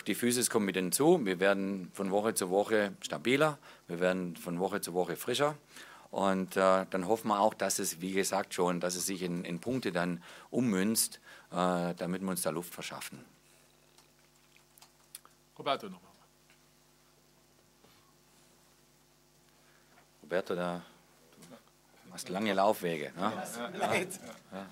Die 0.08 0.16
Physis 0.16 0.50
kommen 0.50 0.68
mit 0.68 0.78
hinzu. 0.78 1.26
Wir 1.26 1.42
werden 1.42 1.92
von 1.94 2.10
Woche 2.10 2.34
zu 2.34 2.50
Woche 2.50 2.94
stabiler. 3.02 3.58
Wir 3.90 4.00
werden 4.00 4.38
von 4.38 4.60
Woche 4.60 4.80
zu 4.80 4.94
Woche 4.94 5.18
frischer. 5.18 5.58
Und 6.12 6.58
äh, 6.58 6.86
dann 6.90 7.08
hoffen 7.08 7.30
wir 7.30 7.40
auch, 7.40 7.54
dass 7.54 7.80
es, 7.80 8.02
wie 8.02 8.12
gesagt 8.12 8.54
schon, 8.54 8.80
dass 8.80 8.96
es 8.96 9.06
sich 9.06 9.24
in, 9.24 9.46
in 9.46 9.60
Punkte 9.60 9.92
dann 9.92 10.22
ummünzt 10.50 11.22
äh, 11.52 11.94
damit 11.96 12.22
wir 12.22 12.30
uns 12.30 12.42
da 12.42 12.50
Luft 12.50 12.74
verschaffen. 12.74 13.24
Roberto 15.58 15.88
nochmal. 15.88 16.12
Roberto, 20.24 20.56
da 20.56 20.82
du 22.04 22.10
machst 22.10 22.30
lange 22.30 22.54
Laufwege. 22.54 23.12
Ne? 23.16 23.34
Ja. 24.52 24.66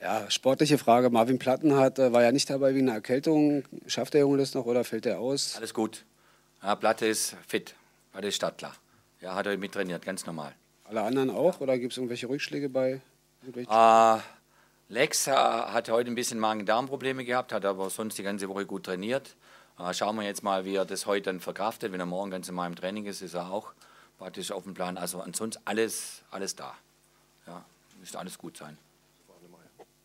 Ja, 0.00 0.30
sportliche 0.30 0.76
Frage. 0.76 1.08
Marvin 1.08 1.38
Platten 1.38 1.76
hat, 1.76 1.98
äh, 1.98 2.12
war 2.12 2.22
ja 2.22 2.30
nicht 2.30 2.50
dabei 2.50 2.74
wegen 2.74 2.88
einer 2.88 2.96
Erkältung. 2.96 3.64
Schafft 3.86 4.12
der 4.12 4.20
Junge 4.20 4.36
das 4.36 4.52
noch 4.52 4.66
oder 4.66 4.84
fällt 4.84 5.06
er 5.06 5.18
aus? 5.18 5.56
Alles 5.56 5.72
gut. 5.72 6.04
Ja, 6.62 6.74
Platte 6.74 7.06
ist 7.06 7.36
fit. 7.48 7.74
Platte 8.14 8.28
ist 8.28 8.36
startklar. 8.36 8.72
Ja, 9.20 9.34
hat 9.34 9.46
er 9.46 9.58
mit 9.58 9.72
trainiert, 9.72 10.04
ganz 10.04 10.24
normal. 10.24 10.54
Alle 10.84 11.02
anderen 11.02 11.30
auch 11.30 11.58
oder 11.60 11.76
gibt 11.76 11.92
es 11.92 11.96
irgendwelche 11.98 12.28
Rückschläge 12.28 12.68
bei 12.68 13.00
äh, 13.68 14.18
Lex 14.88 15.26
hat 15.26 15.90
heute 15.90 16.12
ein 16.12 16.14
bisschen 16.14 16.38
Magen-Darm-Probleme 16.38 17.24
gehabt, 17.24 17.52
hat 17.52 17.64
aber 17.64 17.90
sonst 17.90 18.16
die 18.16 18.22
ganze 18.22 18.48
Woche 18.48 18.66
gut 18.66 18.84
trainiert. 18.84 19.34
Äh, 19.80 19.92
schauen 19.92 20.14
wir 20.14 20.22
jetzt 20.22 20.44
mal, 20.44 20.64
wie 20.64 20.76
er 20.76 20.84
das 20.84 21.06
heute 21.06 21.24
dann 21.24 21.40
verkraftet. 21.40 21.90
Wenn 21.90 21.98
er 21.98 22.06
morgen 22.06 22.30
ganz 22.30 22.46
normal 22.46 22.68
im 22.68 22.76
Training 22.76 23.04
ist, 23.06 23.20
ist 23.20 23.34
er 23.34 23.50
auch 23.50 23.72
praktisch 24.16 24.52
auf 24.52 24.62
dem 24.62 24.74
Plan. 24.74 24.96
Also 24.96 25.20
ansonsten 25.20 25.60
alles, 25.64 26.22
alles 26.30 26.54
da. 26.54 26.72
Ja, 27.48 27.64
müsste 27.98 28.20
alles 28.20 28.38
gut 28.38 28.56
sein. 28.56 28.78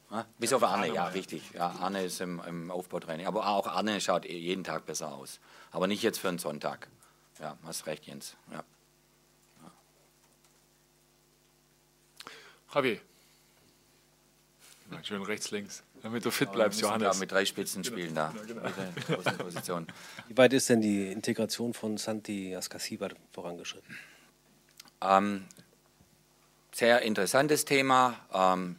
Ja, 0.09 0.25
bis 0.39 0.51
auf 0.51 0.63
Arne, 0.63 0.91
ja, 0.91 1.05
richtig. 1.09 1.51
Ja, 1.53 1.75
Arne 1.79 2.05
ist 2.05 2.19
im, 2.21 2.41
im 2.47 2.71
Aufbautraining. 2.71 3.27
Aber 3.27 3.47
auch 3.47 3.67
Arne 3.67 4.01
schaut 4.01 4.25
jeden 4.25 4.63
Tag 4.63 4.87
besser 4.87 5.13
aus. 5.13 5.39
Aber 5.69 5.85
nicht 5.85 6.01
jetzt 6.01 6.17
für 6.17 6.29
einen 6.29 6.39
Sonntag. 6.39 6.87
Ja, 7.39 7.57
hast 7.63 7.85
recht, 7.87 8.05
Jens. 8.05 8.35
Ja. 8.51 8.63
Javier. 12.73 12.99
Schön 15.03 15.21
rechts, 15.21 15.51
links. 15.51 15.83
Damit 16.01 16.25
du 16.25 16.31
fit 16.31 16.51
bleibst, 16.51 16.81
Johannes. 16.81 17.19
mit 17.19 17.31
drei 17.31 17.45
Spitzenspielen 17.45 18.09
genau. 18.09 18.31
da. 18.31 19.13
Genau. 19.15 19.37
Position. 19.37 19.87
Wie 20.27 20.37
weit 20.37 20.53
ist 20.53 20.69
denn 20.69 20.81
die 20.81 21.11
Integration 21.11 21.73
von 21.73 21.97
Santi 21.97 22.55
Ascasibar 22.55 23.11
vorangeschritten? 23.31 23.97
Ähm, 25.01 25.45
sehr 26.71 27.01
interessantes 27.01 27.65
Thema. 27.65 28.19
Ähm, 28.33 28.77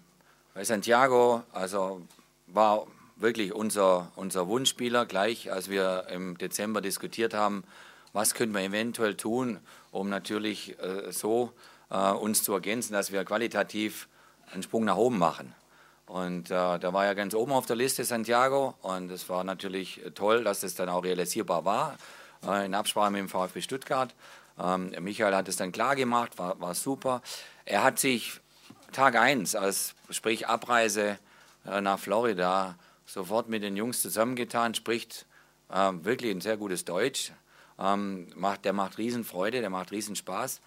bei 0.55 0.65
Santiago, 0.65 1.45
also 1.53 2.07
war 2.47 2.87
wirklich 3.17 3.53
unser, 3.53 4.11
unser 4.17 4.49
Wunschspieler, 4.49 5.07
gleich 5.07 5.53
als 5.53 5.69
wir 5.69 6.07
im 6.11 6.39
Dezember 6.39 6.81
diskutiert 6.81 7.35
haben, 7.35 7.65
was 8.13 8.35
können 8.35 8.53
wir 8.55 8.63
eventuell 8.63 9.17
tun, 9.17 9.61
um 9.91 10.09
natürlich 10.09 10.79
äh, 10.81 11.13
so 11.13 11.53
äh, 11.91 12.11
uns 12.11 12.43
zu 12.43 12.53
ergänzen, 12.53 12.93
dass 12.93 13.13
wir 13.13 13.25
qualitativ 13.25 14.09
einen 14.53 14.63
Sprung 14.63 14.85
nach 14.85 14.97
oben 14.97 15.19
machen. 15.19 15.55
Und 16.07 16.51
äh, 16.51 16.79
da 16.79 16.93
war 16.93 17.05
ja 17.05 17.15
ganz 17.15 17.35
oben 17.35 17.53
auf 17.53 17.67
der 17.67 17.77
Liste 17.77 18.05
Santiago 18.05 18.75
und 18.83 19.11
es 19.13 19.29
war 19.29 19.45
natürlich 19.45 20.01
toll, 20.15 20.43
dass 20.43 20.61
das 20.61 20.75
dann 20.75 20.89
auch 20.89 21.05
realisierbar 21.05 21.65
war 21.65 21.97
äh, 22.47 22.67
in 22.67 22.75
Absprache 22.75 23.13
mit 23.13 23.21
dem 23.21 23.29
VfB 23.29 23.61
Stuttgart. 23.61 24.15
Ähm, 24.59 24.93
Michael 25.01 25.35
hat 25.35 25.49
es 25.49 25.57
dann 25.57 25.71
klar 25.71 25.95
gemacht, 25.95 26.39
war, 26.39 26.61
war 26.61 26.75
super. 26.75 27.23
Er 27.65 27.85
hat 27.85 27.99
sich 27.99 28.41
Tag 28.93 29.15
1, 29.15 29.55
als 29.55 29.95
sprich 30.11 30.49
Abreise 30.49 31.19
äh, 31.65 31.81
nach 31.81 31.99
Florida, 31.99 32.75
sofort 33.07 33.49
mit 33.49 33.63
den 33.63 33.77
Jungs 33.77 34.03
zusammengetan, 34.03 34.75
spricht 34.75 35.27
äh, 35.69 35.93
wirklich 36.03 36.33
ein 36.33 36.41
sehr 36.41 36.57
gutes 36.57 36.85
Deutsch. 36.85 37.33
Ähm, 37.81 38.29
macht, 38.35 38.65
der 38.65 38.73
macht 38.73 38.99
Riesenfreude, 38.99 39.61
der 39.61 39.71
macht 39.71 39.91
Riesenspaß. 39.91 40.61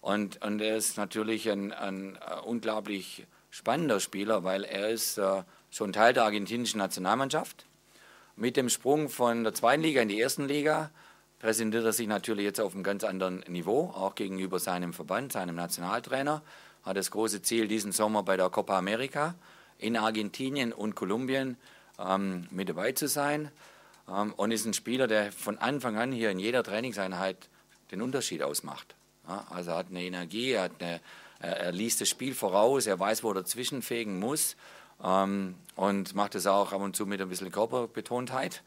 Und, 0.00 0.42
und 0.44 0.60
er 0.60 0.76
ist 0.76 0.96
natürlich 0.96 1.50
ein, 1.50 1.72
ein 1.72 2.16
uh, 2.16 2.48
unglaublich 2.48 3.26
spannender 3.50 4.00
Spieler, 4.00 4.44
weil 4.44 4.64
er 4.64 4.88
ist 4.88 5.18
uh, 5.18 5.42
schon 5.70 5.92
Teil 5.92 6.14
der 6.14 6.24
argentinischen 6.24 6.78
Nationalmannschaft. 6.78 7.66
Mit 8.36 8.56
dem 8.56 8.68
Sprung 8.68 9.08
von 9.08 9.44
der 9.44 9.52
zweiten 9.52 9.82
Liga 9.82 10.00
in 10.00 10.08
die 10.08 10.20
ersten 10.20 10.48
Liga 10.48 10.90
präsentiert 11.40 11.84
er 11.84 11.92
sich 11.92 12.06
natürlich 12.06 12.44
jetzt 12.44 12.60
auf 12.60 12.74
einem 12.74 12.84
ganz 12.84 13.02
anderen 13.04 13.40
Niveau, 13.48 13.92
auch 13.94 14.14
gegenüber 14.14 14.58
seinem 14.58 14.92
Verband, 14.92 15.32
seinem 15.32 15.56
Nationaltrainer. 15.56 16.42
Hat 16.82 16.96
das 16.96 17.10
große 17.10 17.42
Ziel, 17.42 17.68
diesen 17.68 17.92
Sommer 17.92 18.22
bei 18.22 18.36
der 18.36 18.48
Copa 18.48 18.78
America 18.78 19.34
in 19.78 19.96
Argentinien 19.96 20.72
und 20.72 20.94
Kolumbien 20.94 21.56
ähm, 21.98 22.46
mit 22.50 22.68
dabei 22.68 22.92
zu 22.92 23.08
sein. 23.08 23.50
Ähm, 24.10 24.32
und 24.34 24.50
ist 24.50 24.66
ein 24.66 24.74
Spieler, 24.74 25.06
der 25.06 25.32
von 25.32 25.58
Anfang 25.58 25.96
an 25.96 26.12
hier 26.12 26.30
in 26.30 26.38
jeder 26.38 26.62
Trainingseinheit 26.62 27.48
den 27.90 28.02
Unterschied 28.02 28.42
ausmacht. 28.42 28.94
Also 29.50 29.70
er 29.70 29.76
hat 29.76 29.86
eine 29.90 30.02
Energie, 30.02 30.52
er, 30.52 30.70
eine, 30.78 31.00
er, 31.38 31.72
liest 31.72 32.00
das 32.00 32.08
Spiel 32.08 32.34
voraus, 32.34 32.86
er 32.86 32.98
weiß, 32.98 33.22
wo 33.22 33.32
er 33.32 33.44
zwischenfegen 33.44 34.18
muss 34.18 34.56
ähm, 35.04 35.54
und 35.76 36.14
macht 36.14 36.34
es 36.34 36.46
auch 36.46 36.72
ab 36.72 36.80
und 36.80 36.96
zu 36.96 37.06
mit 37.06 37.20
ein 37.20 37.28
bisschen 37.28 37.52
Körperbetontheit. 37.52 38.62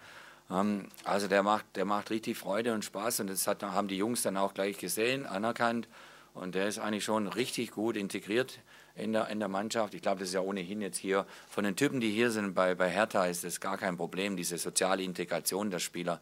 Ähm, 0.49 0.87
also 1.03 1.27
der 1.27 1.43
macht, 1.43 1.65
der 1.75 1.85
macht 1.85 2.11
richtig 2.11 2.37
Freude 2.37 2.73
und 2.73 2.85
Spaß 2.85 3.21
und 3.21 3.29
das 3.29 3.47
hat, 3.47 3.63
haben 3.63 3.87
die 3.87 3.97
Jungs 3.97 4.21
dann 4.21 4.37
auch 4.37 4.53
gleich 4.53 4.77
gesehen, 4.77 5.25
anerkannt 5.25 5.87
und 6.33 6.55
der 6.55 6.67
ist 6.67 6.79
eigentlich 6.79 7.03
schon 7.03 7.27
richtig 7.27 7.71
gut 7.71 7.97
integriert 7.97 8.59
in 8.95 9.13
der, 9.13 9.29
in 9.29 9.39
der 9.39 9.47
Mannschaft. 9.47 9.93
Ich 9.93 10.01
glaube, 10.01 10.19
das 10.19 10.29
ist 10.29 10.35
ja 10.35 10.41
ohnehin 10.41 10.81
jetzt 10.81 10.97
hier, 10.97 11.25
von 11.49 11.63
den 11.63 11.75
Typen, 11.75 11.99
die 11.99 12.11
hier 12.11 12.31
sind 12.31 12.53
bei, 12.53 12.75
bei 12.75 12.89
Hertha, 12.89 13.25
ist 13.25 13.43
das 13.43 13.59
gar 13.59 13.77
kein 13.77 13.97
Problem. 13.97 14.37
Diese 14.37 14.57
soziale 14.57 15.03
Integration 15.03 15.71
der 15.71 15.79
Spieler, 15.79 16.21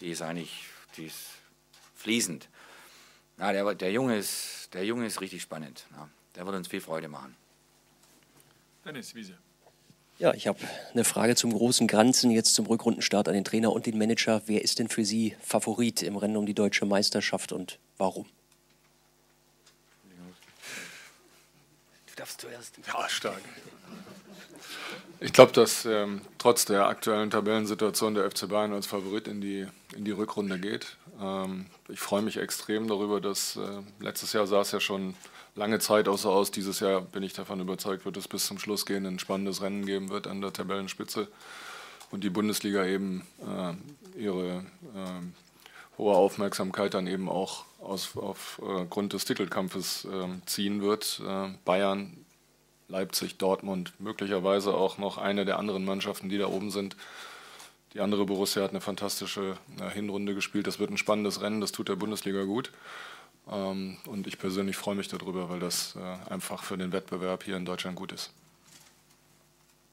die 0.00 0.10
ist 0.10 0.22
eigentlich 0.22 0.66
die 0.96 1.06
ist 1.06 1.26
fließend. 1.94 2.48
Ja, 3.38 3.52
der, 3.52 3.74
der, 3.74 3.92
Junge 3.92 4.16
ist, 4.16 4.70
der 4.72 4.84
Junge 4.84 5.06
ist 5.06 5.20
richtig 5.20 5.42
spannend. 5.42 5.86
Ja, 5.92 6.08
der 6.36 6.46
wird 6.46 6.56
uns 6.56 6.68
viel 6.68 6.80
Freude 6.80 7.08
machen. 7.08 7.34
Dennis 8.84 9.14
Wiese. 9.14 9.38
Ja, 10.18 10.34
ich 10.34 10.46
habe 10.46 10.58
eine 10.92 11.04
Frage 11.04 11.34
zum 11.34 11.52
großen 11.52 11.86
Ganzen, 11.86 12.30
jetzt 12.30 12.54
zum 12.54 12.66
Rückrundenstart 12.66 13.28
an 13.28 13.34
den 13.34 13.44
Trainer 13.44 13.72
und 13.72 13.86
den 13.86 13.98
Manager. 13.98 14.42
Wer 14.46 14.62
ist 14.62 14.78
denn 14.78 14.88
für 14.88 15.04
Sie 15.04 15.34
Favorit 15.40 16.02
im 16.02 16.16
Rennen 16.16 16.36
um 16.36 16.46
die 16.46 16.54
deutsche 16.54 16.84
Meisterschaft 16.84 17.52
und 17.52 17.78
warum? 17.96 18.26
Du 22.12 22.16
darfst 22.16 22.42
zuerst. 22.42 22.78
Ja, 22.86 23.08
stark. 23.08 23.40
Ich 25.18 25.32
glaube, 25.32 25.52
dass 25.52 25.86
ähm, 25.86 26.20
trotz 26.36 26.66
der 26.66 26.86
aktuellen 26.86 27.30
Tabellensituation 27.30 28.14
der 28.14 28.30
FC 28.30 28.48
Bayern 28.48 28.74
als 28.74 28.86
Favorit 28.86 29.28
in 29.28 29.40
die, 29.40 29.66
in 29.96 30.04
die 30.04 30.10
Rückrunde 30.10 30.58
geht. 30.58 30.96
Ähm, 31.20 31.66
ich 31.88 32.00
freue 32.00 32.20
mich 32.20 32.36
extrem 32.36 32.86
darüber, 32.86 33.20
dass 33.20 33.56
äh, 33.56 33.60
letztes 34.00 34.34
Jahr 34.34 34.46
sah 34.46 34.60
es 34.60 34.72
ja 34.72 34.80
schon 34.80 35.14
lange 35.54 35.78
Zeit 35.78 36.06
außer 36.06 36.28
aus. 36.28 36.50
Dieses 36.50 36.80
Jahr 36.80 37.00
bin 37.00 37.22
ich 37.22 37.32
davon 37.32 37.60
überzeugt, 37.60 38.04
wird 38.04 38.18
es 38.18 38.28
bis 38.28 38.46
zum 38.46 38.58
Schluss 38.58 38.84
gehen, 38.84 39.06
ein 39.06 39.18
spannendes 39.18 39.62
Rennen 39.62 39.86
geben 39.86 40.10
wird 40.10 40.26
an 40.26 40.42
der 40.42 40.52
Tabellenspitze 40.52 41.28
und 42.10 42.24
die 42.24 42.30
Bundesliga 42.30 42.84
eben 42.84 43.26
äh, 43.40 44.20
ihre 44.20 44.66
äh, 44.94 45.22
hohe 46.02 46.16
Aufmerksamkeit 46.16 46.94
dann 46.94 47.06
eben 47.06 47.28
auch 47.28 47.64
aufgrund 47.80 49.12
äh, 49.12 49.16
des 49.16 49.24
Titelkampfes 49.24 50.04
äh, 50.04 50.28
ziehen 50.46 50.82
wird. 50.82 51.22
Äh, 51.24 51.50
Bayern, 51.64 52.24
Leipzig, 52.88 53.38
Dortmund, 53.38 53.92
möglicherweise 54.00 54.74
auch 54.74 54.98
noch 54.98 55.18
eine 55.18 55.44
der 55.44 55.58
anderen 55.58 55.84
Mannschaften, 55.84 56.28
die 56.28 56.38
da 56.38 56.48
oben 56.48 56.70
sind. 56.70 56.96
Die 57.94 58.00
andere 58.00 58.26
Borussia 58.26 58.62
hat 58.62 58.70
eine 58.70 58.80
fantastische 58.80 59.56
äh, 59.80 59.90
Hinrunde 59.90 60.34
gespielt. 60.34 60.66
Das 60.66 60.80
wird 60.80 60.90
ein 60.90 60.98
spannendes 60.98 61.40
Rennen, 61.40 61.60
das 61.60 61.70
tut 61.70 61.88
der 61.88 61.96
Bundesliga 61.96 62.42
gut. 62.42 62.72
Ähm, 63.48 63.98
und 64.06 64.26
ich 64.26 64.38
persönlich 64.38 64.76
freue 64.76 64.96
mich 64.96 65.08
darüber, 65.08 65.48
weil 65.50 65.60
das 65.60 65.96
äh, 65.96 66.32
einfach 66.32 66.64
für 66.64 66.76
den 66.76 66.92
Wettbewerb 66.92 67.44
hier 67.44 67.56
in 67.56 67.64
Deutschland 67.64 67.96
gut 67.96 68.10
ist. 68.10 68.32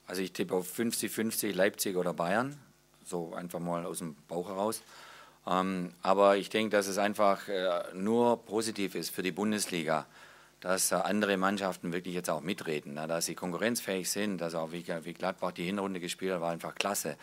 Also 0.08 0.24
ich 0.24 0.34
tippe 0.34 0.56
auf 0.56 0.68
50-50 0.75 1.54
Leipzig 1.54 1.96
oder 1.96 2.13
Bayern, 2.13 2.58
so 3.06 3.34
einfach 3.36 3.60
mal 3.60 3.86
aus 3.86 4.00
dem 4.00 4.16
Bauch 4.28 4.48
heraus. 4.48 4.82
Ähm, 5.50 5.94
aber 6.03 6.38
ich 6.38 6.50
denke, 6.50 6.75
dass 6.75 6.88
es 6.88 6.98
einfach 6.98 7.48
äh, 7.48 7.84
nur 7.94 8.46
positiv 8.46 8.94
ist 8.94 9.10
für 9.10 9.24
die 9.24 9.32
Bundesliga, 9.32 10.06
dass 10.60 10.91
äh, 10.91 10.96
andere 10.96 11.38
Mannschaften 11.38 11.91
wirklich 11.91 12.13
jetzt 12.13 12.29
auch 12.29 12.41
mitreden, 12.41 12.94
na, 12.96 13.08
dass 13.08 13.25
sie 13.25 13.36
konkurrenzfähig 13.36 14.10
sind, 14.10 14.39
dass 14.39 14.53
auch 14.53 14.72
wie, 14.72 14.84
Gladbach 14.84 15.51
die 15.53 15.65
Hinrunde 15.65 16.00
gespielt 16.00 16.34
hat, 16.34 16.41
war 16.41 16.51
einfach 16.51 16.75
klasse. 16.75 17.18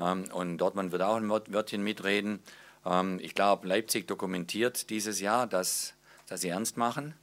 Ähm, 0.00 0.24
und 0.32 0.58
Dortmund 0.58 0.92
wird 0.92 1.02
auch 1.02 1.16
ein 1.16 1.28
Wörtchen 1.28 1.82
mitreden. 1.82 2.40
Ähm, 2.86 3.18
ich 3.20 3.34
glaube, 3.34 3.68
Leipzig 3.68 4.06
dokumentiert 4.08 4.88
dieses 4.88 5.20
Jahr, 5.20 5.46
dass, 5.46 5.92
dass 6.26 6.40
sie 6.40 6.48
ernst 6.48 6.76
machen, 6.76 7.14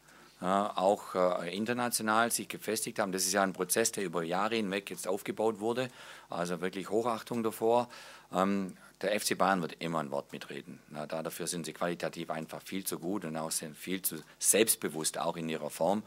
auch 0.42 1.16
äh, 1.16 1.56
international 1.56 2.30
sich 2.30 2.50
gefestigt 2.50 3.00
haben. 3.00 3.14
Das 3.14 3.26
ist 3.26 3.32
ja 3.32 3.42
ein 3.42 3.54
Prozess, 3.54 3.94
der 3.94 4.04
über 4.04 4.22
Jahre 4.22 4.56
hinweg 4.56 4.90
jetzt 4.90 5.08
aufgebaut 5.08 5.62
wurde. 5.62 5.88
Also 6.30 6.60
wirklich 6.60 6.90
Hochachtung 6.90 7.42
davor. 7.42 7.88
Ähm, 8.34 8.76
der 9.02 9.20
FC 9.20 9.38
Bayern 9.38 9.62
wird 9.62 9.76
immer 9.80 10.00
ein 10.00 10.12
Wort 10.12 10.32
mitreden. 10.32 10.80
Na, 10.90 11.06
dafür 11.06 11.48
sind 11.48 11.66
sie 11.66 11.74
qualitativ 11.74 12.30
einfach 12.30 12.62
viel 12.62 12.86
zu 12.86 13.00
gut 13.00 13.26
und 13.26 13.36
auch 13.36 13.52
sind 13.52 13.78
viel 13.78 14.02
zu 14.02 14.18
selbstbewusst, 14.40 15.18
auch 15.18 15.38
in 15.38 15.50
ihrer 15.50 15.70
Form. 15.70 16.04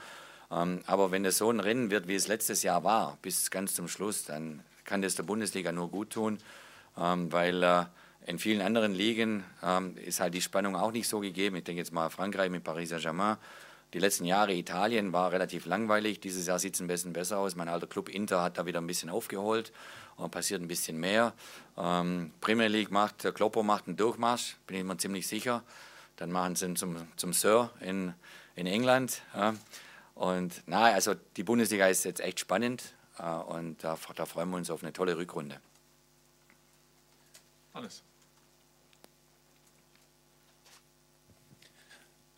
Ähm, 0.50 0.80
aber 0.86 1.10
wenn 1.10 1.24
es 1.24 1.38
so 1.38 1.50
ein 1.50 1.60
Rennen 1.60 1.90
wird, 1.90 2.08
wie 2.08 2.14
es 2.14 2.28
letztes 2.28 2.62
Jahr 2.62 2.84
war, 2.84 3.18
bis 3.22 3.50
ganz 3.50 3.74
zum 3.74 3.88
Schluss, 3.88 4.24
dann 4.24 4.62
kann 4.84 5.02
das 5.02 5.14
der 5.14 5.24
Bundesliga 5.24 5.72
nur 5.72 5.90
gut 5.90 6.10
tun, 6.10 6.38
ähm, 6.96 7.30
weil 7.30 7.62
äh, 7.62 7.84
in 8.26 8.38
vielen 8.38 8.62
anderen 8.62 8.94
Ligen 8.94 9.44
ähm, 9.62 9.96
ist 9.98 10.20
halt 10.20 10.34
die 10.34 10.40
Spannung 10.40 10.76
auch 10.76 10.92
nicht 10.92 11.08
so 11.08 11.20
gegeben. 11.20 11.56
Ich 11.56 11.64
denke 11.64 11.80
jetzt 11.80 11.92
mal 11.92 12.08
Frankreich 12.08 12.50
mit 12.50 12.64
Paris 12.64 12.90
Saint-Germain. 12.90 13.36
Die 13.94 13.98
letzten 13.98 14.26
Jahre 14.26 14.52
Italien 14.52 15.12
war 15.12 15.32
relativ 15.32 15.64
langweilig. 15.64 16.20
Dieses 16.20 16.46
Jahr 16.46 16.58
sieht 16.58 16.74
es 16.74 16.80
ein 16.80 16.88
bisschen 16.88 17.14
besser 17.14 17.38
aus. 17.38 17.56
Mein 17.56 17.68
alter 17.68 17.86
Club 17.86 18.10
Inter 18.10 18.42
hat 18.42 18.58
da 18.58 18.66
wieder 18.66 18.80
ein 18.80 18.86
bisschen 18.86 19.08
aufgeholt 19.08 19.72
und 20.16 20.30
passiert 20.30 20.60
ein 20.60 20.68
bisschen 20.68 20.98
mehr. 20.98 21.32
Ähm, 21.76 22.32
Premier 22.40 22.68
League 22.68 22.90
macht, 22.90 23.26
Kloppo 23.34 23.62
macht 23.62 23.86
einen 23.86 23.96
Durchmarsch, 23.96 24.56
bin 24.66 24.76
ich 24.76 24.84
mir 24.84 24.98
ziemlich 24.98 25.26
sicher. 25.26 25.62
Dann 26.16 26.30
machen 26.30 26.54
sie 26.54 26.66
ihn 26.66 26.76
zum, 26.76 26.96
zum 27.16 27.32
Sir 27.32 27.70
in, 27.80 28.12
in 28.56 28.66
England. 28.66 29.22
Ja. 29.34 29.54
Und 30.14 30.62
na, 30.66 30.86
also 30.86 31.14
die 31.36 31.44
Bundesliga 31.44 31.86
ist 31.86 32.04
jetzt 32.04 32.20
echt 32.20 32.40
spannend 32.40 32.94
äh, 33.18 33.22
und 33.22 33.82
da, 33.82 33.96
da 34.16 34.26
freuen 34.26 34.50
wir 34.50 34.56
uns 34.56 34.68
auf 34.68 34.82
eine 34.82 34.92
tolle 34.92 35.16
Rückrunde. 35.16 35.60
Alles. 37.72 38.02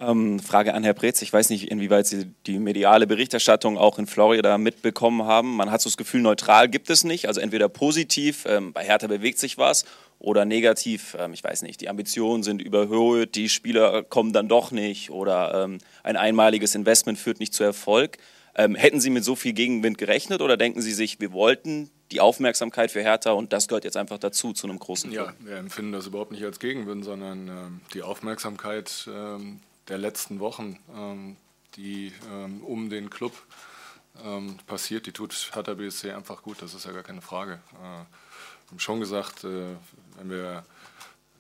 Ähm, 0.00 0.38
Frage 0.38 0.72
an 0.72 0.82
Herr 0.82 0.94
Preetz. 0.94 1.20
Ich 1.20 1.32
weiß 1.32 1.50
nicht, 1.50 1.70
inwieweit 1.70 2.06
Sie 2.06 2.30
die 2.46 2.58
mediale 2.58 3.06
Berichterstattung 3.06 3.76
auch 3.76 3.98
in 3.98 4.06
Florida 4.06 4.56
mitbekommen 4.56 5.24
haben. 5.24 5.56
Man 5.56 5.70
hat 5.70 5.82
so 5.82 5.90
das 5.90 5.98
Gefühl, 5.98 6.22
neutral 6.22 6.68
gibt 6.68 6.88
es 6.88 7.04
nicht. 7.04 7.28
Also 7.28 7.40
entweder 7.40 7.68
positiv, 7.68 8.46
ähm, 8.46 8.72
bei 8.72 8.82
Hertha 8.82 9.08
bewegt 9.08 9.38
sich 9.38 9.58
was, 9.58 9.84
oder 10.18 10.44
negativ, 10.44 11.16
ähm, 11.18 11.32
ich 11.32 11.42
weiß 11.42 11.62
nicht, 11.62 11.80
die 11.80 11.88
Ambitionen 11.88 12.42
sind 12.42 12.62
überhöht, 12.62 13.34
die 13.34 13.48
Spieler 13.48 14.02
kommen 14.02 14.32
dann 14.32 14.48
doch 14.48 14.70
nicht 14.70 15.10
oder 15.10 15.64
ähm, 15.64 15.78
ein 16.02 16.16
einmaliges 16.16 16.74
Investment 16.74 17.18
führt 17.18 17.40
nicht 17.40 17.52
zu 17.54 17.64
Erfolg. 17.64 18.18
Ähm, 18.54 18.74
hätten 18.74 19.00
Sie 19.00 19.10
mit 19.10 19.24
so 19.24 19.34
viel 19.36 19.52
Gegenwind 19.52 19.96
gerechnet 19.96 20.42
oder 20.42 20.56
denken 20.56 20.82
Sie 20.82 20.92
sich, 20.92 21.20
wir 21.20 21.32
wollten 21.32 21.90
die 22.10 22.20
Aufmerksamkeit 22.20 22.90
für 22.90 23.00
Hertha 23.00 23.32
und 23.32 23.52
das 23.52 23.68
gehört 23.68 23.84
jetzt 23.84 23.96
einfach 23.96 24.18
dazu, 24.18 24.52
zu 24.52 24.66
einem 24.66 24.78
großen 24.78 25.10
Club? 25.10 25.34
Ja, 25.40 25.46
wir 25.46 25.56
empfinden 25.56 25.92
das 25.92 26.06
überhaupt 26.06 26.32
nicht 26.32 26.44
als 26.44 26.58
Gegenwind, 26.58 27.04
sondern 27.04 27.48
ähm, 27.48 27.80
die 27.94 28.02
Aufmerksamkeit 28.02 29.08
der 29.90 29.98
letzten 29.98 30.40
Wochen, 30.40 30.78
ähm, 30.96 31.36
die 31.76 32.12
ähm, 32.32 32.62
um 32.62 32.88
den 32.88 33.10
Club 33.10 33.32
ähm, 34.24 34.56
passiert, 34.66 35.06
die 35.06 35.12
tut 35.12 35.50
Hertha 35.52 35.74
BSC 35.74 36.12
einfach 36.12 36.42
gut, 36.42 36.62
das 36.62 36.74
ist 36.74 36.86
ja 36.86 36.92
gar 36.92 37.02
keine 37.02 37.20
Frage. 37.20 37.60
Äh, 37.74 37.82
wir 37.82 38.70
haben 38.70 38.78
schon 38.78 39.00
gesagt, 39.00 39.44
äh, 39.44 39.76
wenn 40.16 40.30
wir 40.30 40.64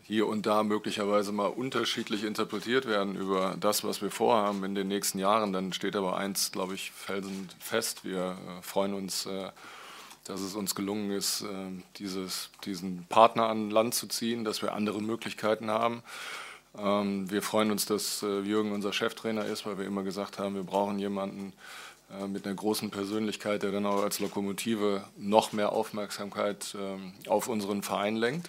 hier 0.02 0.26
und 0.26 0.44
da 0.44 0.64
möglicherweise 0.64 1.30
mal 1.30 1.46
unterschiedlich 1.46 2.24
interpretiert 2.24 2.86
werden 2.86 3.14
über 3.14 3.56
das, 3.60 3.84
was 3.84 4.02
wir 4.02 4.10
vorhaben 4.10 4.64
in 4.64 4.74
den 4.74 4.88
nächsten 4.88 5.20
Jahren, 5.20 5.52
dann 5.52 5.72
steht 5.72 5.94
aber 5.94 6.16
eins, 6.16 6.50
glaube 6.50 6.74
ich, 6.74 6.90
felsenfest. 6.90 8.04
Wir 8.04 8.36
äh, 8.58 8.62
freuen 8.62 8.94
uns, 8.94 9.26
äh, 9.26 9.50
dass 10.24 10.40
es 10.40 10.56
uns 10.56 10.74
gelungen 10.74 11.12
ist, 11.12 11.42
äh, 11.42 11.46
dieses, 11.98 12.50
diesen 12.64 13.06
Partner 13.08 13.48
an 13.48 13.70
Land 13.70 13.94
zu 13.94 14.08
ziehen, 14.08 14.44
dass 14.44 14.62
wir 14.62 14.72
andere 14.72 15.00
Möglichkeiten 15.00 15.70
haben. 15.70 16.02
Ähm, 16.78 17.30
wir 17.30 17.42
freuen 17.42 17.70
uns, 17.70 17.86
dass 17.86 18.22
äh, 18.22 18.40
Jürgen 18.40 18.72
unser 18.72 18.92
Cheftrainer 18.92 19.44
ist, 19.44 19.66
weil 19.66 19.78
wir 19.78 19.86
immer 19.86 20.02
gesagt 20.02 20.38
haben, 20.38 20.54
wir 20.54 20.62
brauchen 20.62 20.98
jemanden 20.98 21.52
äh, 22.18 22.26
mit 22.26 22.46
einer 22.46 22.54
großen 22.54 22.90
Persönlichkeit, 22.90 23.62
der 23.62 23.72
dann 23.72 23.86
auch 23.86 24.02
als 24.02 24.20
Lokomotive 24.20 25.04
noch 25.16 25.52
mehr 25.52 25.72
Aufmerksamkeit 25.72 26.76
ähm, 26.78 27.12
auf 27.26 27.48
unseren 27.48 27.82
Verein 27.82 28.16
lenkt. 28.16 28.48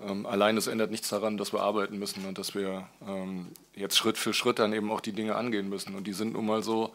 Ähm, 0.00 0.26
allein 0.26 0.56
das 0.56 0.66
ändert 0.66 0.90
nichts 0.90 1.08
daran, 1.08 1.38
dass 1.38 1.52
wir 1.52 1.62
arbeiten 1.62 1.98
müssen 1.98 2.26
und 2.26 2.36
dass 2.38 2.54
wir 2.54 2.88
jetzt 3.74 3.96
Schritt 3.96 4.18
für 4.18 4.34
Schritt 4.34 4.58
dann 4.58 4.72
eben 4.72 4.90
auch 4.90 5.00
die 5.00 5.12
Dinge 5.12 5.36
angehen 5.36 5.68
müssen. 5.68 5.94
Und 5.94 6.06
die 6.06 6.12
sind 6.12 6.34
nun 6.34 6.46
mal 6.46 6.62
so, 6.62 6.92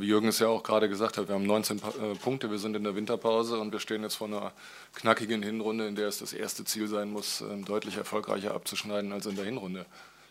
wie 0.00 0.06
Jürgen 0.06 0.28
es 0.28 0.38
ja 0.38 0.48
auch 0.48 0.62
gerade 0.62 0.88
gesagt 0.88 1.16
hat, 1.16 1.28
wir 1.28 1.34
haben 1.34 1.46
19 1.46 1.80
pa 1.80 1.88
äh, 1.88 2.14
Punkte, 2.16 2.50
wir 2.50 2.58
sind 2.58 2.74
in 2.76 2.84
der 2.84 2.96
Winterpause 2.96 3.58
und 3.58 3.72
wir 3.72 3.80
stehen 3.80 4.02
jetzt 4.02 4.16
vor 4.16 4.26
einer 4.26 4.52
knackigen 4.94 5.42
Hinrunde, 5.42 5.86
in 5.86 5.94
der 5.94 6.08
es 6.08 6.18
das 6.18 6.32
erste 6.32 6.64
Ziel 6.64 6.88
sein 6.88 7.10
muss, 7.10 7.40
äh, 7.40 7.56
deutlich 7.62 7.96
erfolgreicher 7.96 8.54
abzuschneiden 8.54 9.12
als 9.12 9.26
in 9.26 9.36
der 9.36 9.44
Hinrunde. 9.44 9.86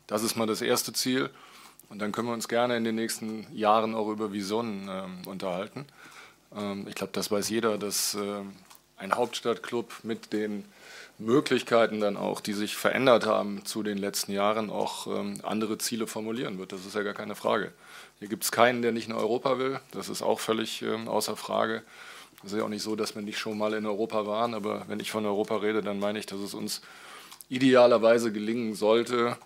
Das 0.08 0.24
ist 0.24 0.36
mal 0.36 0.48
das 0.48 0.62
erste 0.62 0.94
Ziel. 0.94 1.30
Und 1.90 2.00
dann 2.00 2.12
können 2.12 2.28
wir 2.28 2.34
uns 2.34 2.48
gerne 2.48 2.78
in 2.78 2.84
den 2.84 2.96
nächsten 2.96 3.46
Jahren 3.56 3.96
auch 3.96 4.10
über 4.10 4.34
Visionen 4.34 4.90
ähm, 4.90 5.28
unterhalten. 5.28 5.86
Ähm, 6.56 6.86
ich 6.88 6.96
glaube, 6.96 7.14
das 7.14 7.32
weiß 7.32 7.50
jeder, 7.50 7.78
dass 7.78 8.16
äh, 8.16 8.42
ein 8.98 9.14
Hauptstadtclub 9.14 9.92
mit 10.04 10.34
den 10.34 10.66
Möglichkeiten 11.18 12.00
dann 12.00 12.18
auch, 12.18 12.42
die 12.42 12.54
sich 12.54 12.75
verändert 12.75 13.25
haben 13.25 13.66
zu 13.66 13.84
den 13.84 13.98
letzten 13.98 14.32
Jahren, 14.32 14.70
auch 14.70 15.08
ähm, 15.08 15.40
andere 15.44 15.78
Ziele 15.78 16.08
formulieren 16.08 16.60
wird. 16.60 16.72
Das 16.72 16.86
ist 16.86 16.96
ja 16.96 17.04
gar 17.04 17.14
keine 17.14 17.36
Frage. 17.36 17.72
Hier 18.20 18.28
gibt 18.28 18.44
es 18.44 18.52
keinen, 18.52 18.82
der 18.82 18.92
nicht 18.92 19.08
in 19.08 19.16
Europa 19.16 19.58
will. 19.58 19.80
Das 19.92 20.10
ist 20.10 20.22
auch 20.22 20.40
völlig 20.40 20.82
ähm, 20.82 21.08
außer 21.08 21.36
Frage. 21.36 21.84
Es 22.44 22.52
ist 22.52 22.58
ja 22.58 22.66
auch 22.66 22.70
nicht 22.70 22.84
so, 22.84 22.96
dass 22.96 23.16
wir 23.16 23.22
nicht 23.22 23.40
schon 23.40 23.58
mal 23.58 23.74
in 23.74 23.86
Europa 23.86 24.28
waren, 24.28 24.54
aber 24.54 24.86
wenn 24.88 25.00
ich 25.00 25.12
von 25.12 25.25
Europa 25.25 25.58
rede, 25.58 25.82
dann 25.82 26.00
meine 26.00 26.20
ich, 26.20 26.25
dass 26.25 26.40
es 26.40 26.54
uns 26.54 26.82
idealerweise 27.50 28.32
gelingen 28.32 28.75
sollte, 28.75 29.38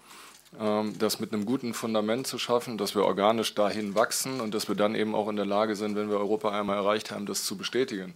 ähm, 0.59 0.97
das 0.97 1.19
mit 1.19 1.33
einem 1.33 1.45
guten 1.45 1.73
Fundament 1.73 2.25
zu 2.25 2.39
schaffen, 2.39 2.77
dass 2.77 2.95
wir 2.95 3.05
organisch 3.05 3.53
dahin 3.53 3.95
wachsen 3.95 4.41
und 4.41 4.53
dass 4.53 4.67
wir 4.67 4.75
dann 4.75 4.95
eben 4.95 5.13
auch 5.13 5.29
in 5.29 5.35
der 5.35 5.45
Lage 5.45 5.75
sind, 5.75 5.95
wenn 5.95 6.09
wir 6.09 6.17
Europa 6.17 6.49
einmal 6.49 6.77
erreicht 6.77 7.11
haben, 7.11 7.25
das 7.25 7.43
zu 7.43 7.57
bestätigen. 7.57 8.15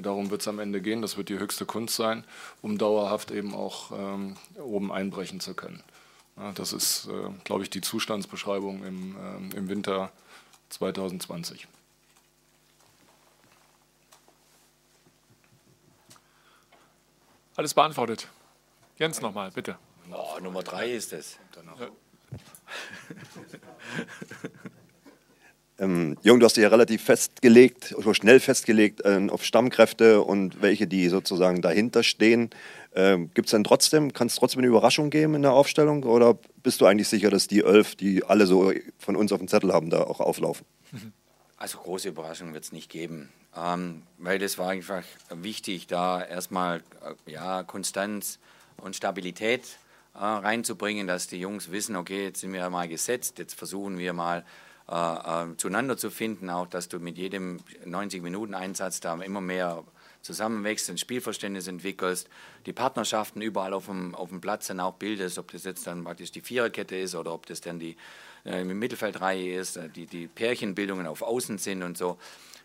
Darum 0.00 0.30
wird 0.30 0.40
es 0.40 0.48
am 0.48 0.58
Ende 0.58 0.80
gehen, 0.80 1.02
das 1.02 1.16
wird 1.16 1.28
die 1.28 1.38
höchste 1.38 1.66
Kunst 1.66 1.96
sein, 1.96 2.24
um 2.62 2.78
dauerhaft 2.78 3.30
eben 3.30 3.54
auch 3.54 3.90
ähm, 3.92 4.36
oben 4.56 4.92
einbrechen 4.92 5.40
zu 5.40 5.54
können. 5.54 5.82
Ja, 6.36 6.52
das 6.52 6.72
ist, 6.72 7.06
äh, 7.06 7.30
glaube 7.44 7.62
ich, 7.62 7.70
die 7.70 7.80
Zustandsbeschreibung 7.80 8.84
im, 8.84 9.52
äh, 9.52 9.56
im 9.56 9.68
Winter 9.68 10.10
2020. 10.70 11.68
Alles 17.56 17.72
beantwortet. 17.72 18.28
Jens 18.98 19.20
nochmal, 19.20 19.50
bitte. 19.52 19.78
Oh, 20.10 20.40
Nummer 20.40 20.62
drei 20.62 20.90
ist 20.90 21.12
es. 21.12 21.38
Ja. 21.56 21.86
Ähm, 25.78 26.16
Jung, 26.22 26.38
du 26.38 26.46
hast 26.46 26.56
dich 26.56 26.62
ja 26.62 26.68
relativ 26.68 27.02
festgelegt, 27.02 27.94
oder 27.96 28.14
schnell 28.14 28.38
festgelegt 28.38 29.04
äh, 29.04 29.26
auf 29.28 29.44
Stammkräfte 29.44 30.22
und 30.22 30.62
welche, 30.62 30.86
die 30.86 31.08
sozusagen 31.08 31.62
dahinter 31.62 32.02
stehen. 32.02 32.50
Ähm, 32.94 33.30
Gibt 33.34 33.46
es 33.48 33.50
denn 33.50 33.64
trotzdem, 33.64 34.12
kann 34.12 34.28
es 34.28 34.36
trotzdem 34.36 34.60
eine 34.60 34.68
Überraschung 34.68 35.10
geben 35.10 35.34
in 35.34 35.42
der 35.42 35.52
Aufstellung 35.52 36.04
oder 36.04 36.38
bist 36.62 36.80
du 36.80 36.86
eigentlich 36.86 37.08
sicher, 37.08 37.28
dass 37.28 37.48
die 37.48 37.64
elf, 37.64 37.96
die 37.96 38.24
alle 38.24 38.46
so 38.46 38.72
von 38.98 39.16
uns 39.16 39.32
auf 39.32 39.38
dem 39.38 39.48
Zettel 39.48 39.72
haben, 39.72 39.90
da 39.90 40.02
auch 40.02 40.20
auflaufen? 40.20 40.66
Also 41.56 41.78
große 41.78 42.08
Überraschungen 42.08 42.52
wird 42.52 42.64
es 42.64 42.72
nicht 42.72 42.90
geben, 42.90 43.30
ähm, 43.56 44.02
weil 44.18 44.38
das 44.38 44.58
war 44.58 44.70
einfach 44.70 45.04
wichtig, 45.30 45.86
da 45.86 46.22
erstmal 46.22 46.82
äh, 47.26 47.30
ja, 47.30 47.62
Konstanz 47.62 48.38
und 48.76 48.96
Stabilität 48.96 49.62
äh, 50.14 50.18
reinzubringen, 50.18 51.06
dass 51.06 51.28
die 51.28 51.38
Jungs 51.38 51.70
wissen, 51.70 51.96
okay, 51.96 52.24
jetzt 52.24 52.40
sind 52.40 52.52
wir 52.52 52.68
mal 52.68 52.88
gesetzt, 52.88 53.38
jetzt 53.38 53.54
versuchen 53.54 53.98
wir 53.98 54.12
mal 54.12 54.44
äh, 54.90 54.94
äh, 54.94 55.56
zueinander 55.56 55.96
zu 55.96 56.10
finden, 56.10 56.50
auch 56.50 56.66
dass 56.66 56.88
du 56.88 56.98
mit 56.98 57.16
jedem 57.16 57.60
90-Minuten-Einsatz 57.86 59.00
da 59.00 59.14
immer 59.14 59.40
mehr 59.40 59.82
zusammenwächst, 60.20 60.90
ein 60.90 60.98
Spielverständnis 60.98 61.68
entwickelst, 61.68 62.28
die 62.66 62.72
Partnerschaften 62.72 63.42
überall 63.42 63.74
auf 63.74 63.86
dem, 63.86 64.14
auf 64.14 64.30
dem 64.30 64.40
Platz 64.40 64.66
dann 64.66 64.80
auch 64.80 64.94
bildest, 64.94 65.38
ob 65.38 65.52
das 65.52 65.64
jetzt 65.64 65.86
dann 65.86 66.04
praktisch 66.04 66.32
die 66.32 66.40
Viererkette 66.40 66.96
ist 66.96 67.14
oder 67.14 67.32
ob 67.32 67.46
das 67.46 67.60
dann 67.60 67.78
die 67.78 67.96
äh, 68.44 68.64
Mittelfeldreihe 68.64 69.58
ist, 69.58 69.76
äh, 69.76 69.88
die, 69.88 70.06
die 70.06 70.26
Pärchenbildungen 70.26 71.06
auf 71.06 71.22
Außen 71.22 71.58
sind 71.58 71.82
und 71.82 71.96
so. 71.96 72.18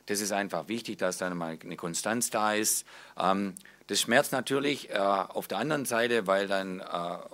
Das 0.10 0.22
ist 0.22 0.32
einfach 0.32 0.67
wichtig, 0.67 0.98
dass 0.98 1.19
dann 1.19 1.38
mal 1.38 1.60
eine 1.63 1.76
Konstanz 1.76 2.32
da 2.32 2.56
ist. 2.56 2.84
Ähm, 3.15 3.54
das 3.86 4.02
schmerzt 4.02 4.32
natürlich 4.32 4.89
äh, 4.89 4.98
auf 4.98 5.48
der 5.48 5.60
anderen 5.60 5.86
Seite, 5.86 6.26
weil 6.26 6.48
dann 6.48 6.80
äh, 6.80 6.84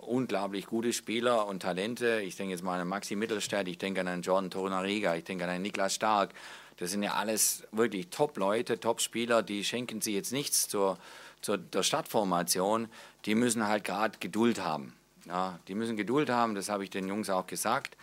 unglaublich 0.02 0.66
gute 0.66 0.92
Spieler 0.92 1.48
und 1.48 1.62
Talente, 1.62 2.20
ich 2.22 2.36
denke 2.36 2.52
jetzt 2.52 2.64
mal 2.64 2.78
an 2.80 2.88
Maxi 2.90 3.16
Mittelstadt, 3.16 3.70
ich 3.70 3.78
denke 3.78 4.02
an 4.02 4.10
einen 4.10 4.24
Jordan 4.24 4.52
Torunariga, 4.52 5.16
ich 5.16 5.24
denke 5.24 5.46
an 5.46 5.52
einen 5.52 5.62
Niklas 5.62 5.96
Stark, 5.96 6.34
das 6.76 6.92
sind 6.92 7.02
ja 7.02 7.14
alles 7.14 7.64
wirklich 7.72 8.10
Top-Leute, 8.10 8.78
Top-Spieler, 8.78 9.42
die 9.42 9.64
schenken 9.64 10.02
sich 10.02 10.14
jetzt 10.14 10.34
nichts 10.34 10.68
zur, 10.68 10.98
zur 11.42 11.58
der 11.58 11.82
Startformation, 11.82 12.90
die 13.24 13.36
müssen 13.36 13.66
halt 13.66 13.86
gerade 13.86 14.18
Geduld 14.20 14.62
haben. 14.62 14.94
Ja, 15.28 15.60
die 15.70 15.76
müssen 15.76 15.96
Geduld 15.96 16.30
haben, 16.30 16.56
das 16.56 16.68
habe 16.68 16.84
ich 16.84 16.90
den 16.90 17.08
Jungs 17.08 17.30
auch 17.30 17.48
gesagt, 17.48 17.96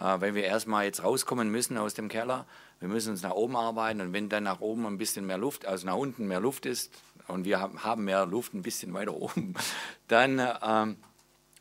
äh, 0.00 0.20
weil 0.20 0.34
wir 0.34 0.44
erstmal 0.44 0.84
jetzt 0.84 1.04
rauskommen 1.04 1.50
müssen 1.50 1.78
aus 1.78 1.94
dem 1.94 2.08
Keller. 2.08 2.46
Wir 2.80 2.88
müssen 2.88 3.10
uns 3.10 3.22
nach 3.22 3.32
oben 3.32 3.56
arbeiten 3.56 4.00
und 4.00 4.12
wenn 4.12 4.28
dann 4.28 4.44
nach 4.44 4.60
oben 4.60 4.86
ein 4.86 4.98
bisschen 4.98 5.26
mehr 5.26 5.38
Luft, 5.38 5.66
also 5.66 5.86
nach 5.86 5.96
unten 5.96 6.26
mehr 6.26 6.40
Luft 6.40 6.66
ist, 6.66 6.90
und 7.28 7.44
wir 7.44 7.60
haben 7.60 8.04
mehr 8.04 8.26
Luft 8.26 8.54
ein 8.54 8.62
bisschen 8.62 8.92
weiter 8.92 9.14
oben, 9.14 9.54
dann, 10.08 10.40
ähm, 10.62 10.96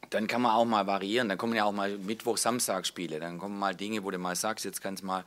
dann 0.09 0.27
kann 0.27 0.41
man 0.41 0.53
auch 0.53 0.65
mal 0.65 0.87
variieren. 0.87 1.29
Dann 1.29 1.37
kommen 1.37 1.53
ja 1.53 1.65
auch 1.65 1.71
mal 1.71 1.97
Mittwoch, 1.97 2.37
Samstag 2.37 2.85
Spiele. 2.87 3.19
Dann 3.19 3.37
kommen 3.37 3.59
mal 3.59 3.75
Dinge, 3.75 4.03
wo 4.03 4.11
du 4.11 4.17
mal 4.17 4.35
sagst, 4.35 4.65
jetzt 4.65 4.81
kannst 4.81 5.03
du 5.03 5.07
mal 5.07 5.23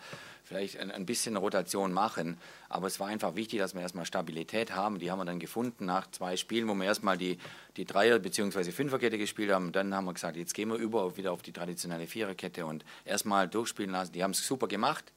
vielleicht 0.52 0.78
ein, 0.78 0.90
ein 0.90 1.06
bisschen 1.06 1.36
Rotation 1.36 1.92
machen. 1.92 2.38
Aber 2.68 2.86
es 2.86 3.00
war 3.00 3.08
einfach 3.08 3.34
wichtig, 3.34 3.58
dass 3.58 3.74
wir 3.74 3.80
erstmal 3.80 4.04
Stabilität 4.04 4.74
haben. 4.74 4.98
Die 4.98 5.10
haben 5.10 5.18
wir 5.18 5.24
dann 5.24 5.38
gefunden 5.38 5.86
nach 5.86 6.10
zwei 6.10 6.36
Spielen, 6.36 6.68
wo 6.68 6.74
wir 6.74 6.84
erstmal 6.84 7.16
die, 7.16 7.38
die 7.76 7.84
Dreier- 7.84 8.18
bzw. 8.18 8.70
Fünferkette 8.70 9.18
gespielt 9.18 9.50
haben. 9.50 9.72
Dann 9.72 9.94
haben 9.94 10.04
wir 10.04 10.12
gesagt, 10.12 10.36
jetzt 10.36 10.54
gehen 10.54 10.68
wir 10.68 10.76
über 10.76 11.16
wieder 11.16 11.32
auf 11.32 11.42
die 11.42 11.52
traditionelle 11.52 12.06
Viererkette 12.06 12.66
und 12.66 12.84
erstmal 13.04 13.48
durchspielen 13.48 13.90
lassen. 13.90 14.12
Die 14.12 14.22
haben 14.22 14.32
es 14.32 14.46
super 14.46 14.68
gemacht 14.68 15.12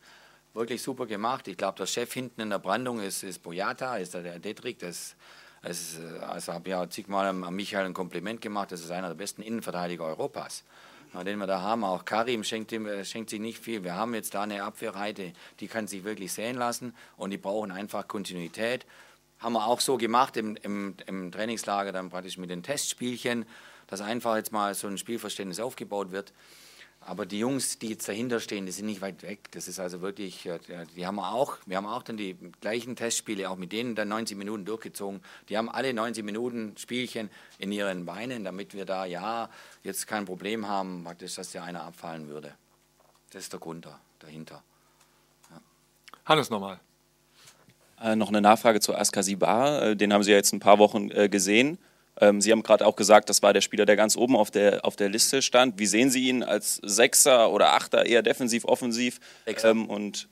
wirklich 0.53 0.81
super 0.81 1.05
gemacht. 1.05 1.49
Ich 1.49 1.57
glaube, 1.57 1.77
der 1.77 1.85
Chef 1.85 2.13
hinten 2.13 2.39
in 2.39 2.49
der 2.49 2.59
Brandung 2.59 3.01
ist, 3.01 3.23
ist 3.23 3.43
Boyata, 3.43 3.97
ist 3.97 4.13
der 4.13 4.39
Detrick. 4.39 4.79
Das, 4.79 5.17
das 5.61 5.99
also 6.21 6.53
habe 6.53 6.69
ja 6.69 6.89
zigmal 6.89 7.27
an 7.27 7.53
Michael 7.53 7.87
ein 7.87 7.93
Kompliment 7.93 8.39
gemacht. 8.39 8.71
Das 8.71 8.79
ist 8.79 8.89
einer 8.89 9.09
der 9.09 9.15
besten 9.15 9.41
Innenverteidiger 9.41 10.05
Europas, 10.05 10.63
den 11.23 11.39
wir 11.39 11.47
da 11.47 11.61
haben. 11.61 11.83
Auch 11.83 12.05
Karim 12.05 12.43
schenkt, 12.43 12.71
ihm, 12.71 12.87
schenkt 13.03 13.29
sich 13.29 13.39
nicht 13.39 13.59
viel. 13.59 13.83
Wir 13.83 13.95
haben 13.95 14.13
jetzt 14.13 14.33
da 14.33 14.43
eine 14.43 14.63
Abwehrreite, 14.63 15.33
die 15.59 15.67
kann 15.67 15.87
sich 15.87 16.03
wirklich 16.03 16.33
sehen 16.33 16.57
lassen 16.57 16.93
und 17.17 17.31
die 17.31 17.37
brauchen 17.37 17.71
einfach 17.71 18.07
Kontinuität. 18.07 18.85
Haben 19.39 19.53
wir 19.53 19.65
auch 19.65 19.81
so 19.81 19.97
gemacht 19.97 20.37
im, 20.37 20.55
im, 20.57 20.95
im 21.05 21.31
Trainingslager, 21.31 21.91
dann 21.91 22.09
praktisch 22.09 22.37
mit 22.37 22.49
den 22.49 22.63
Testspielchen, 22.63 23.45
dass 23.87 24.01
einfach 24.01 24.35
jetzt 24.35 24.51
mal 24.51 24.73
so 24.73 24.87
ein 24.87 24.97
Spielverständnis 24.97 25.59
aufgebaut 25.59 26.11
wird. 26.11 26.33
Aber 27.07 27.27
die 27.27 27.37
Jungs, 27.37 27.77
die 27.77 27.89
jetzt 27.89 28.07
dahinter 28.07 28.39
stehen, 28.39 28.65
die 28.65 28.71
sind 28.71 28.87
nicht 28.87 28.99
weit 28.99 29.21
weg. 29.21 29.51
Das 29.51 29.67
ist 29.67 29.79
also 29.79 30.01
wirklich, 30.01 30.47
äh, 30.47 30.57
die 30.95 31.05
haben 31.05 31.15
wir 31.15 31.31
auch, 31.31 31.57
wir 31.67 31.77
haben 31.77 31.85
auch 31.85 32.01
dann 32.01 32.17
die 32.17 32.35
gleichen 32.61 32.95
Testspiele, 32.95 33.47
auch 33.47 33.57
mit 33.57 33.71
denen 33.71 33.93
dann 33.93 34.07
90 34.07 34.35
Minuten 34.35 34.65
durchgezogen. 34.65 35.21
Die 35.47 35.55
haben 35.57 35.69
alle 35.69 35.93
90 35.93 36.25
Minuten 36.25 36.75
Spielchen 36.77 37.29
in 37.59 37.71
ihren 37.71 38.05
Beinen, 38.05 38.43
damit 38.43 38.73
wir 38.73 38.85
da 38.85 39.05
ja 39.05 39.51
jetzt 39.83 40.07
kein 40.07 40.25
Problem 40.25 40.67
haben, 40.67 41.03
praktisch, 41.03 41.35
dass 41.35 41.53
ja 41.53 41.63
einer 41.63 41.83
abfallen 41.83 42.27
würde. 42.27 42.55
Das 43.31 43.43
ist 43.43 43.53
der 43.53 43.59
Grund 43.59 43.87
dahinter. 44.17 44.63
Ja. 45.51 45.61
Hannes 46.25 46.49
nochmal. 46.49 46.79
Äh, 48.01 48.15
noch 48.15 48.29
eine 48.29 48.41
Nachfrage 48.41 48.79
zu 48.79 48.95
Askasibar. 48.95 49.81
Äh, 49.83 49.95
den 49.95 50.11
haben 50.11 50.23
Sie 50.23 50.31
ja 50.31 50.37
jetzt 50.37 50.53
ein 50.53 50.59
paar 50.59 50.79
Wochen 50.79 51.11
äh, 51.11 51.29
gesehen. 51.29 51.77
Ähm, 52.21 52.41
Sie 52.41 52.51
haben 52.51 52.63
gerade 52.63 52.85
auch 52.85 52.95
gesagt, 52.95 53.29
das 53.29 53.41
war 53.41 53.53
der 53.53 53.61
Spieler, 53.61 53.85
der 53.85 53.95
ganz 53.95 54.15
oben 54.15 54.35
auf 54.35 54.51
der, 54.51 54.85
auf 54.85 54.95
der 54.95 55.09
Liste 55.09 55.41
stand. 55.41 55.79
Wie 55.79 55.85
sehen 55.85 56.09
Sie 56.09 56.29
ihn 56.29 56.43
als 56.43 56.79
Sechser 56.83 57.51
oder 57.51 57.73
Achter, 57.73 58.05
eher 58.05 58.21
defensiv, 58.21 58.65
offensiv? 58.65 59.19
Ähm, 59.45 59.89
und 59.89 60.27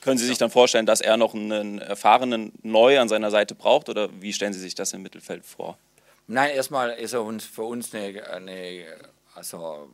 Können 0.00 0.18
Sie 0.18 0.26
sich 0.26 0.38
dann 0.38 0.50
vorstellen, 0.50 0.86
dass 0.86 1.00
er 1.00 1.16
noch 1.16 1.34
einen 1.34 1.78
erfahrenen 1.78 2.52
Neu 2.62 2.98
an 2.98 3.08
seiner 3.08 3.30
Seite 3.30 3.54
braucht 3.54 3.88
oder 3.88 4.08
wie 4.20 4.32
stellen 4.32 4.52
Sie 4.52 4.60
sich 4.60 4.74
das 4.74 4.92
im 4.92 5.02
Mittelfeld 5.02 5.44
vor? 5.44 5.78
Nein, 6.26 6.50
erstmal 6.50 6.90
ist 6.90 7.14
er 7.14 7.22
uns, 7.22 7.44
für 7.44 7.62
uns 7.62 7.94
eine, 7.94 8.28
eine, 8.30 8.84
also 9.34 9.88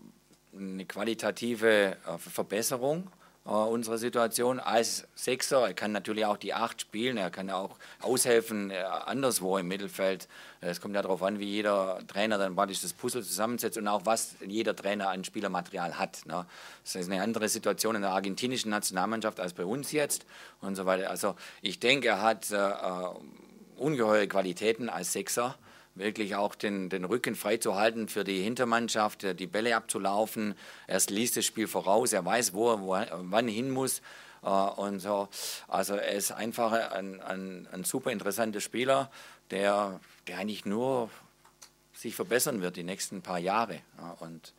eine 0.57 0.85
qualitative 0.85 1.97
äh, 2.07 2.19
Verbesserung 2.19 3.09
äh, 3.47 3.51
unserer 3.51 3.99
Situation 3.99 4.59
als 4.59 5.07
Sechser. 5.15 5.67
Er 5.67 5.75
kann 5.75 5.93
natürlich 5.93 6.25
auch 6.25 6.37
die 6.37 6.55
Acht 6.55 6.81
spielen, 6.81 7.17
er 7.17 7.31
kann 7.31 7.51
auch 7.51 7.77
aushelfen 8.01 8.71
äh, 8.71 8.79
anderswo 8.79 9.59
im 9.59 9.69
Mittelfeld. 9.69 10.29
Es 10.61 10.81
kommt 10.81 10.95
ja 10.95 11.03
darauf 11.03 11.23
an, 11.23 11.39
wie 11.39 11.45
jeder 11.45 11.99
Trainer 12.07 12.39
dann 12.39 12.57
praktisch 12.57 12.81
das 12.81 12.95
Puzzle 12.95 13.23
zusammensetzt 13.23 13.77
und 13.77 13.87
auch 13.87 14.07
was 14.07 14.37
jeder 14.47 14.75
Trainer 14.75 15.11
an 15.11 15.25
Spielermaterial 15.25 15.99
hat. 15.99 16.25
Ne? 16.27 16.47
Das 16.83 16.95
ist 16.95 17.11
eine 17.11 17.23
andere 17.23 17.49
Situation 17.49 17.97
in 17.97 18.03
der 18.03 18.13
argentinischen 18.13 18.71
Nationalmannschaft 18.71 19.41
als 19.41 19.53
bei 19.53 19.65
uns 19.65 19.93
jetzt 19.93 20.25
und 20.61 20.75
so 20.75 20.87
weiter. 20.87 21.11
Also 21.11 21.37
ich 21.61 21.81
denke, 21.81 22.09
er 22.09 22.23
hat 22.23 22.51
äh, 22.51 22.57
äh 22.57 23.11
ungeheure 23.77 24.29
Qualitäten 24.29 24.89
als 24.89 25.13
Sechser 25.13 25.57
wirklich 25.95 26.35
auch 26.35 26.55
den, 26.55 26.89
den 26.89 27.05
Rücken 27.05 27.35
freizuhalten 27.35 28.09
für 28.09 28.25
die 28.25 28.43
Hintermannschaft, 28.43 29.25
äh, 29.25 29.35
die 29.35 29.47
Bälle 29.47 29.77
abzulaufen. 29.77 30.55
Er 30.87 31.01
liest 31.09 31.37
das 31.37 31.45
Spiel 31.45 31.67
voraus, 31.67 32.13
er 32.13 32.25
weiß, 32.25 32.53
wo 32.53 32.71
er 32.71 33.09
wann 33.13 33.49
hin 33.49 33.71
muss. 33.71 34.03
Äh, 34.43 34.49
und 34.49 35.01
so. 35.01 35.29
Also 35.69 35.95
er 35.95 36.13
ist 36.13 36.33
einfach 36.33 36.73
ein, 36.73 37.21
ein, 37.21 37.69
ein 37.73 37.85
super 37.85 38.11
interessanter 38.11 38.61
Spieler, 38.61 39.11
der, 39.51 40.01
der 40.27 40.39
eigentlich 40.39 40.65
nur 40.65 41.11
sich 41.95 42.15
verbessern 42.15 42.61
wird 42.61 42.77
die 42.77 42.85
nächsten 42.85 43.23
paar 43.23 43.39
Jahre. 43.39 43.81
Und 44.21 44.53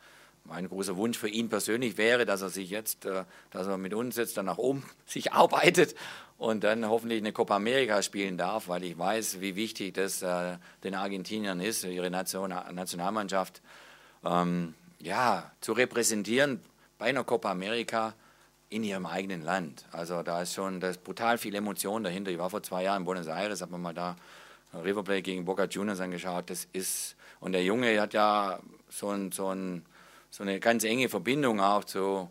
mein 0.44 0.68
großer 0.68 0.96
Wunsch 0.96 1.18
für 1.18 1.28
ihn 1.28 1.48
persönlich 1.48 1.96
wäre, 1.96 2.24
dass 2.24 2.40
er 2.42 2.50
sich 2.50 2.70
jetzt, 2.70 3.04
äh, 3.04 3.24
dass 3.50 3.66
er 3.66 3.78
mit 3.78 3.94
uns 3.94 4.16
jetzt 4.16 4.36
dann 4.36 4.46
nach 4.46 4.58
oben 4.58 4.84
sich 5.06 5.32
arbeitet 5.32 5.94
und 6.38 6.64
dann 6.64 6.88
hoffentlich 6.88 7.20
eine 7.20 7.32
Copa 7.32 7.56
America 7.56 8.02
spielen 8.02 8.36
darf, 8.36 8.68
weil 8.68 8.84
ich 8.84 8.98
weiß, 8.98 9.40
wie 9.40 9.56
wichtig 9.56 9.94
das 9.94 10.22
äh, 10.22 10.56
den 10.84 10.94
Argentiniern 10.94 11.60
ist, 11.60 11.84
ihre 11.84 12.10
Nation, 12.10 12.50
Nationalmannschaft 12.50 13.62
ähm, 14.24 14.74
ja, 14.98 15.50
zu 15.60 15.72
repräsentieren 15.72 16.60
bei 16.98 17.06
einer 17.06 17.24
Copa 17.24 17.50
America 17.50 18.14
in 18.68 18.82
ihrem 18.82 19.06
eigenen 19.06 19.42
Land. 19.42 19.84
Also 19.92 20.22
da 20.22 20.42
ist 20.42 20.54
schon 20.54 20.80
da 20.80 20.90
ist 20.90 21.04
brutal 21.04 21.38
viel 21.38 21.54
Emotion 21.54 22.02
dahinter. 22.02 22.30
Ich 22.30 22.38
war 22.38 22.50
vor 22.50 22.62
zwei 22.62 22.82
Jahren 22.82 23.02
in 23.02 23.04
Buenos 23.04 23.28
Aires, 23.28 23.62
habe 23.62 23.72
mir 23.72 23.78
mal 23.78 23.94
da 23.94 24.16
River 24.74 25.04
Plate 25.04 25.22
gegen 25.22 25.44
Boca 25.44 25.64
Juniors 25.64 26.00
angeschaut. 26.00 26.50
Das 26.50 26.66
ist 26.72 27.16
und 27.40 27.52
der 27.52 27.64
Junge 27.64 28.00
hat 28.00 28.14
ja 28.14 28.60
so, 28.88 29.10
ein, 29.10 29.32
so, 29.32 29.48
ein, 29.50 29.84
so 30.30 30.42
eine 30.42 30.60
ganz 30.60 30.84
enge 30.84 31.08
Verbindung 31.08 31.60
auch 31.60 31.84
zu, 31.84 32.30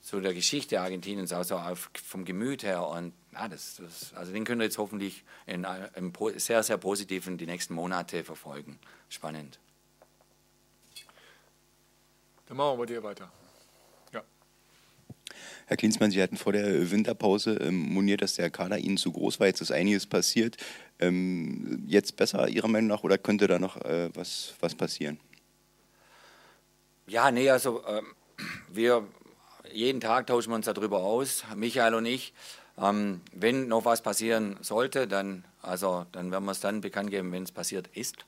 zu 0.00 0.20
der 0.20 0.34
Geschichte 0.34 0.80
Argentiniens, 0.80 1.32
also 1.32 1.56
auf, 1.56 1.90
vom 2.04 2.24
Gemüt 2.24 2.62
her. 2.62 2.86
Und 2.86 3.12
ja, 3.32 3.48
das, 3.48 3.76
das, 3.76 4.12
also 4.14 4.32
den 4.32 4.44
können 4.44 4.60
wir 4.60 4.66
jetzt 4.66 4.78
hoffentlich 4.78 5.24
in, 5.46 5.66
in, 5.94 6.12
sehr, 6.36 6.62
sehr 6.62 6.78
positiven 6.78 7.38
die 7.38 7.46
nächsten 7.46 7.74
Monate 7.74 8.24
verfolgen. 8.24 8.78
Spannend. 9.08 9.58
Dann 12.46 12.56
machen 12.56 12.72
wir 12.72 12.78
bei 12.78 12.86
dir 12.86 13.02
weiter. 13.04 13.30
Ja. 14.12 14.24
Herr 15.66 15.76
Klinsmann, 15.76 16.10
Sie 16.10 16.20
hatten 16.20 16.36
vor 16.36 16.52
der 16.52 16.90
Winterpause 16.90 17.54
ähm, 17.54 17.78
moniert, 17.78 18.22
dass 18.22 18.34
der 18.34 18.50
Kader 18.50 18.78
Ihnen 18.78 18.96
zu 18.96 19.12
groß 19.12 19.38
war. 19.38 19.46
Jetzt 19.46 19.60
ist 19.60 19.70
einiges 19.70 20.06
passiert. 20.06 20.56
Ähm, 20.98 21.84
jetzt 21.86 22.16
besser 22.16 22.48
Ihrer 22.48 22.66
Meinung 22.66 22.88
nach 22.88 23.04
oder 23.04 23.18
könnte 23.18 23.46
da 23.46 23.60
noch 23.60 23.76
äh, 23.84 24.10
was, 24.14 24.54
was 24.58 24.74
passieren? 24.74 25.20
Ja, 27.06 27.30
nee, 27.30 27.48
also 27.48 27.84
ähm, 27.86 28.06
wir 28.68 29.06
jeden 29.72 30.00
Tag 30.00 30.26
tauschen 30.26 30.50
wir 30.50 30.56
uns 30.56 30.66
darüber 30.66 30.98
aus, 30.98 31.44
Michael 31.54 31.94
und 31.94 32.06
ich. 32.06 32.32
Ähm, 32.80 33.20
wenn 33.32 33.68
noch 33.68 33.84
was 33.84 34.00
passieren 34.02 34.56
sollte, 34.62 35.06
dann, 35.06 35.44
also, 35.62 36.06
dann 36.12 36.30
werden 36.30 36.44
wir 36.44 36.52
es 36.52 36.60
dann 36.60 36.80
bekannt 36.80 37.10
geben, 37.10 37.30
wenn 37.32 37.42
es 37.42 37.52
passiert 37.52 37.88
ist. 37.94 38.24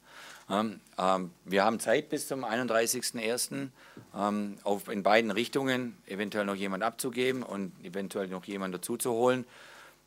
Ähm, 0.51 0.81
ähm, 0.99 1.31
wir 1.45 1.65
haben 1.65 1.81
Zeit 1.81 2.11
bis 2.11 2.29
zum 2.29 2.45
31.01. 2.45 3.69
Ähm, 4.15 4.59
auf, 4.63 4.89
in 4.89 5.03
beiden 5.03 5.31
Richtungen 5.31 5.97
eventuell 6.07 6.45
noch 6.45 6.55
jemand 6.55 6.83
abzugeben 6.83 7.43
und 7.43 7.73
eventuell 7.85 8.29
noch 8.29 8.45
jemand 8.45 8.75
dazu 8.75 8.99
zu 8.99 9.13
holen. 9.13 9.47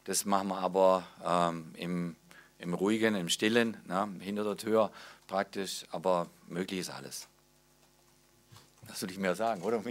Das 0.04 0.26
machen 0.26 0.50
wir 0.50 0.60
aber 0.60 1.08
ähm, 1.26 1.72
im, 1.78 2.16
im 2.60 2.74
Ruhigen, 2.76 3.16
im 3.16 3.30
Stillen, 3.30 3.78
na, 3.88 4.08
hinter 4.20 4.44
der 4.44 4.58
Tür 4.58 4.92
praktisch, 5.28 5.86
aber 5.90 6.28
möglich 6.48 6.82
ist 6.82 6.92
alles. 6.92 7.28
Das 8.88 9.00
soll 9.00 9.10
ich 9.10 9.18
mehr 9.18 9.34
sagen, 9.36 9.64
oder? 9.64 9.82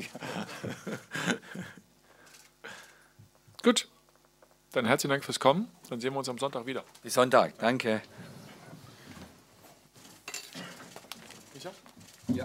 Gut. 3.64 3.88
Dann 4.74 4.86
herzlichen 4.86 5.10
Dank 5.10 5.24
fürs 5.24 5.38
Kommen. 5.38 5.68
Dann 5.88 6.00
sehen 6.00 6.12
wir 6.12 6.18
uns 6.18 6.28
am 6.28 6.36
Sonntag 6.36 6.66
wieder. 6.66 6.82
Bis 7.00 7.14
Sonntag. 7.14 7.56
Danke. 7.58 8.02
Micha? 11.54 11.70
Ja. 12.34 12.44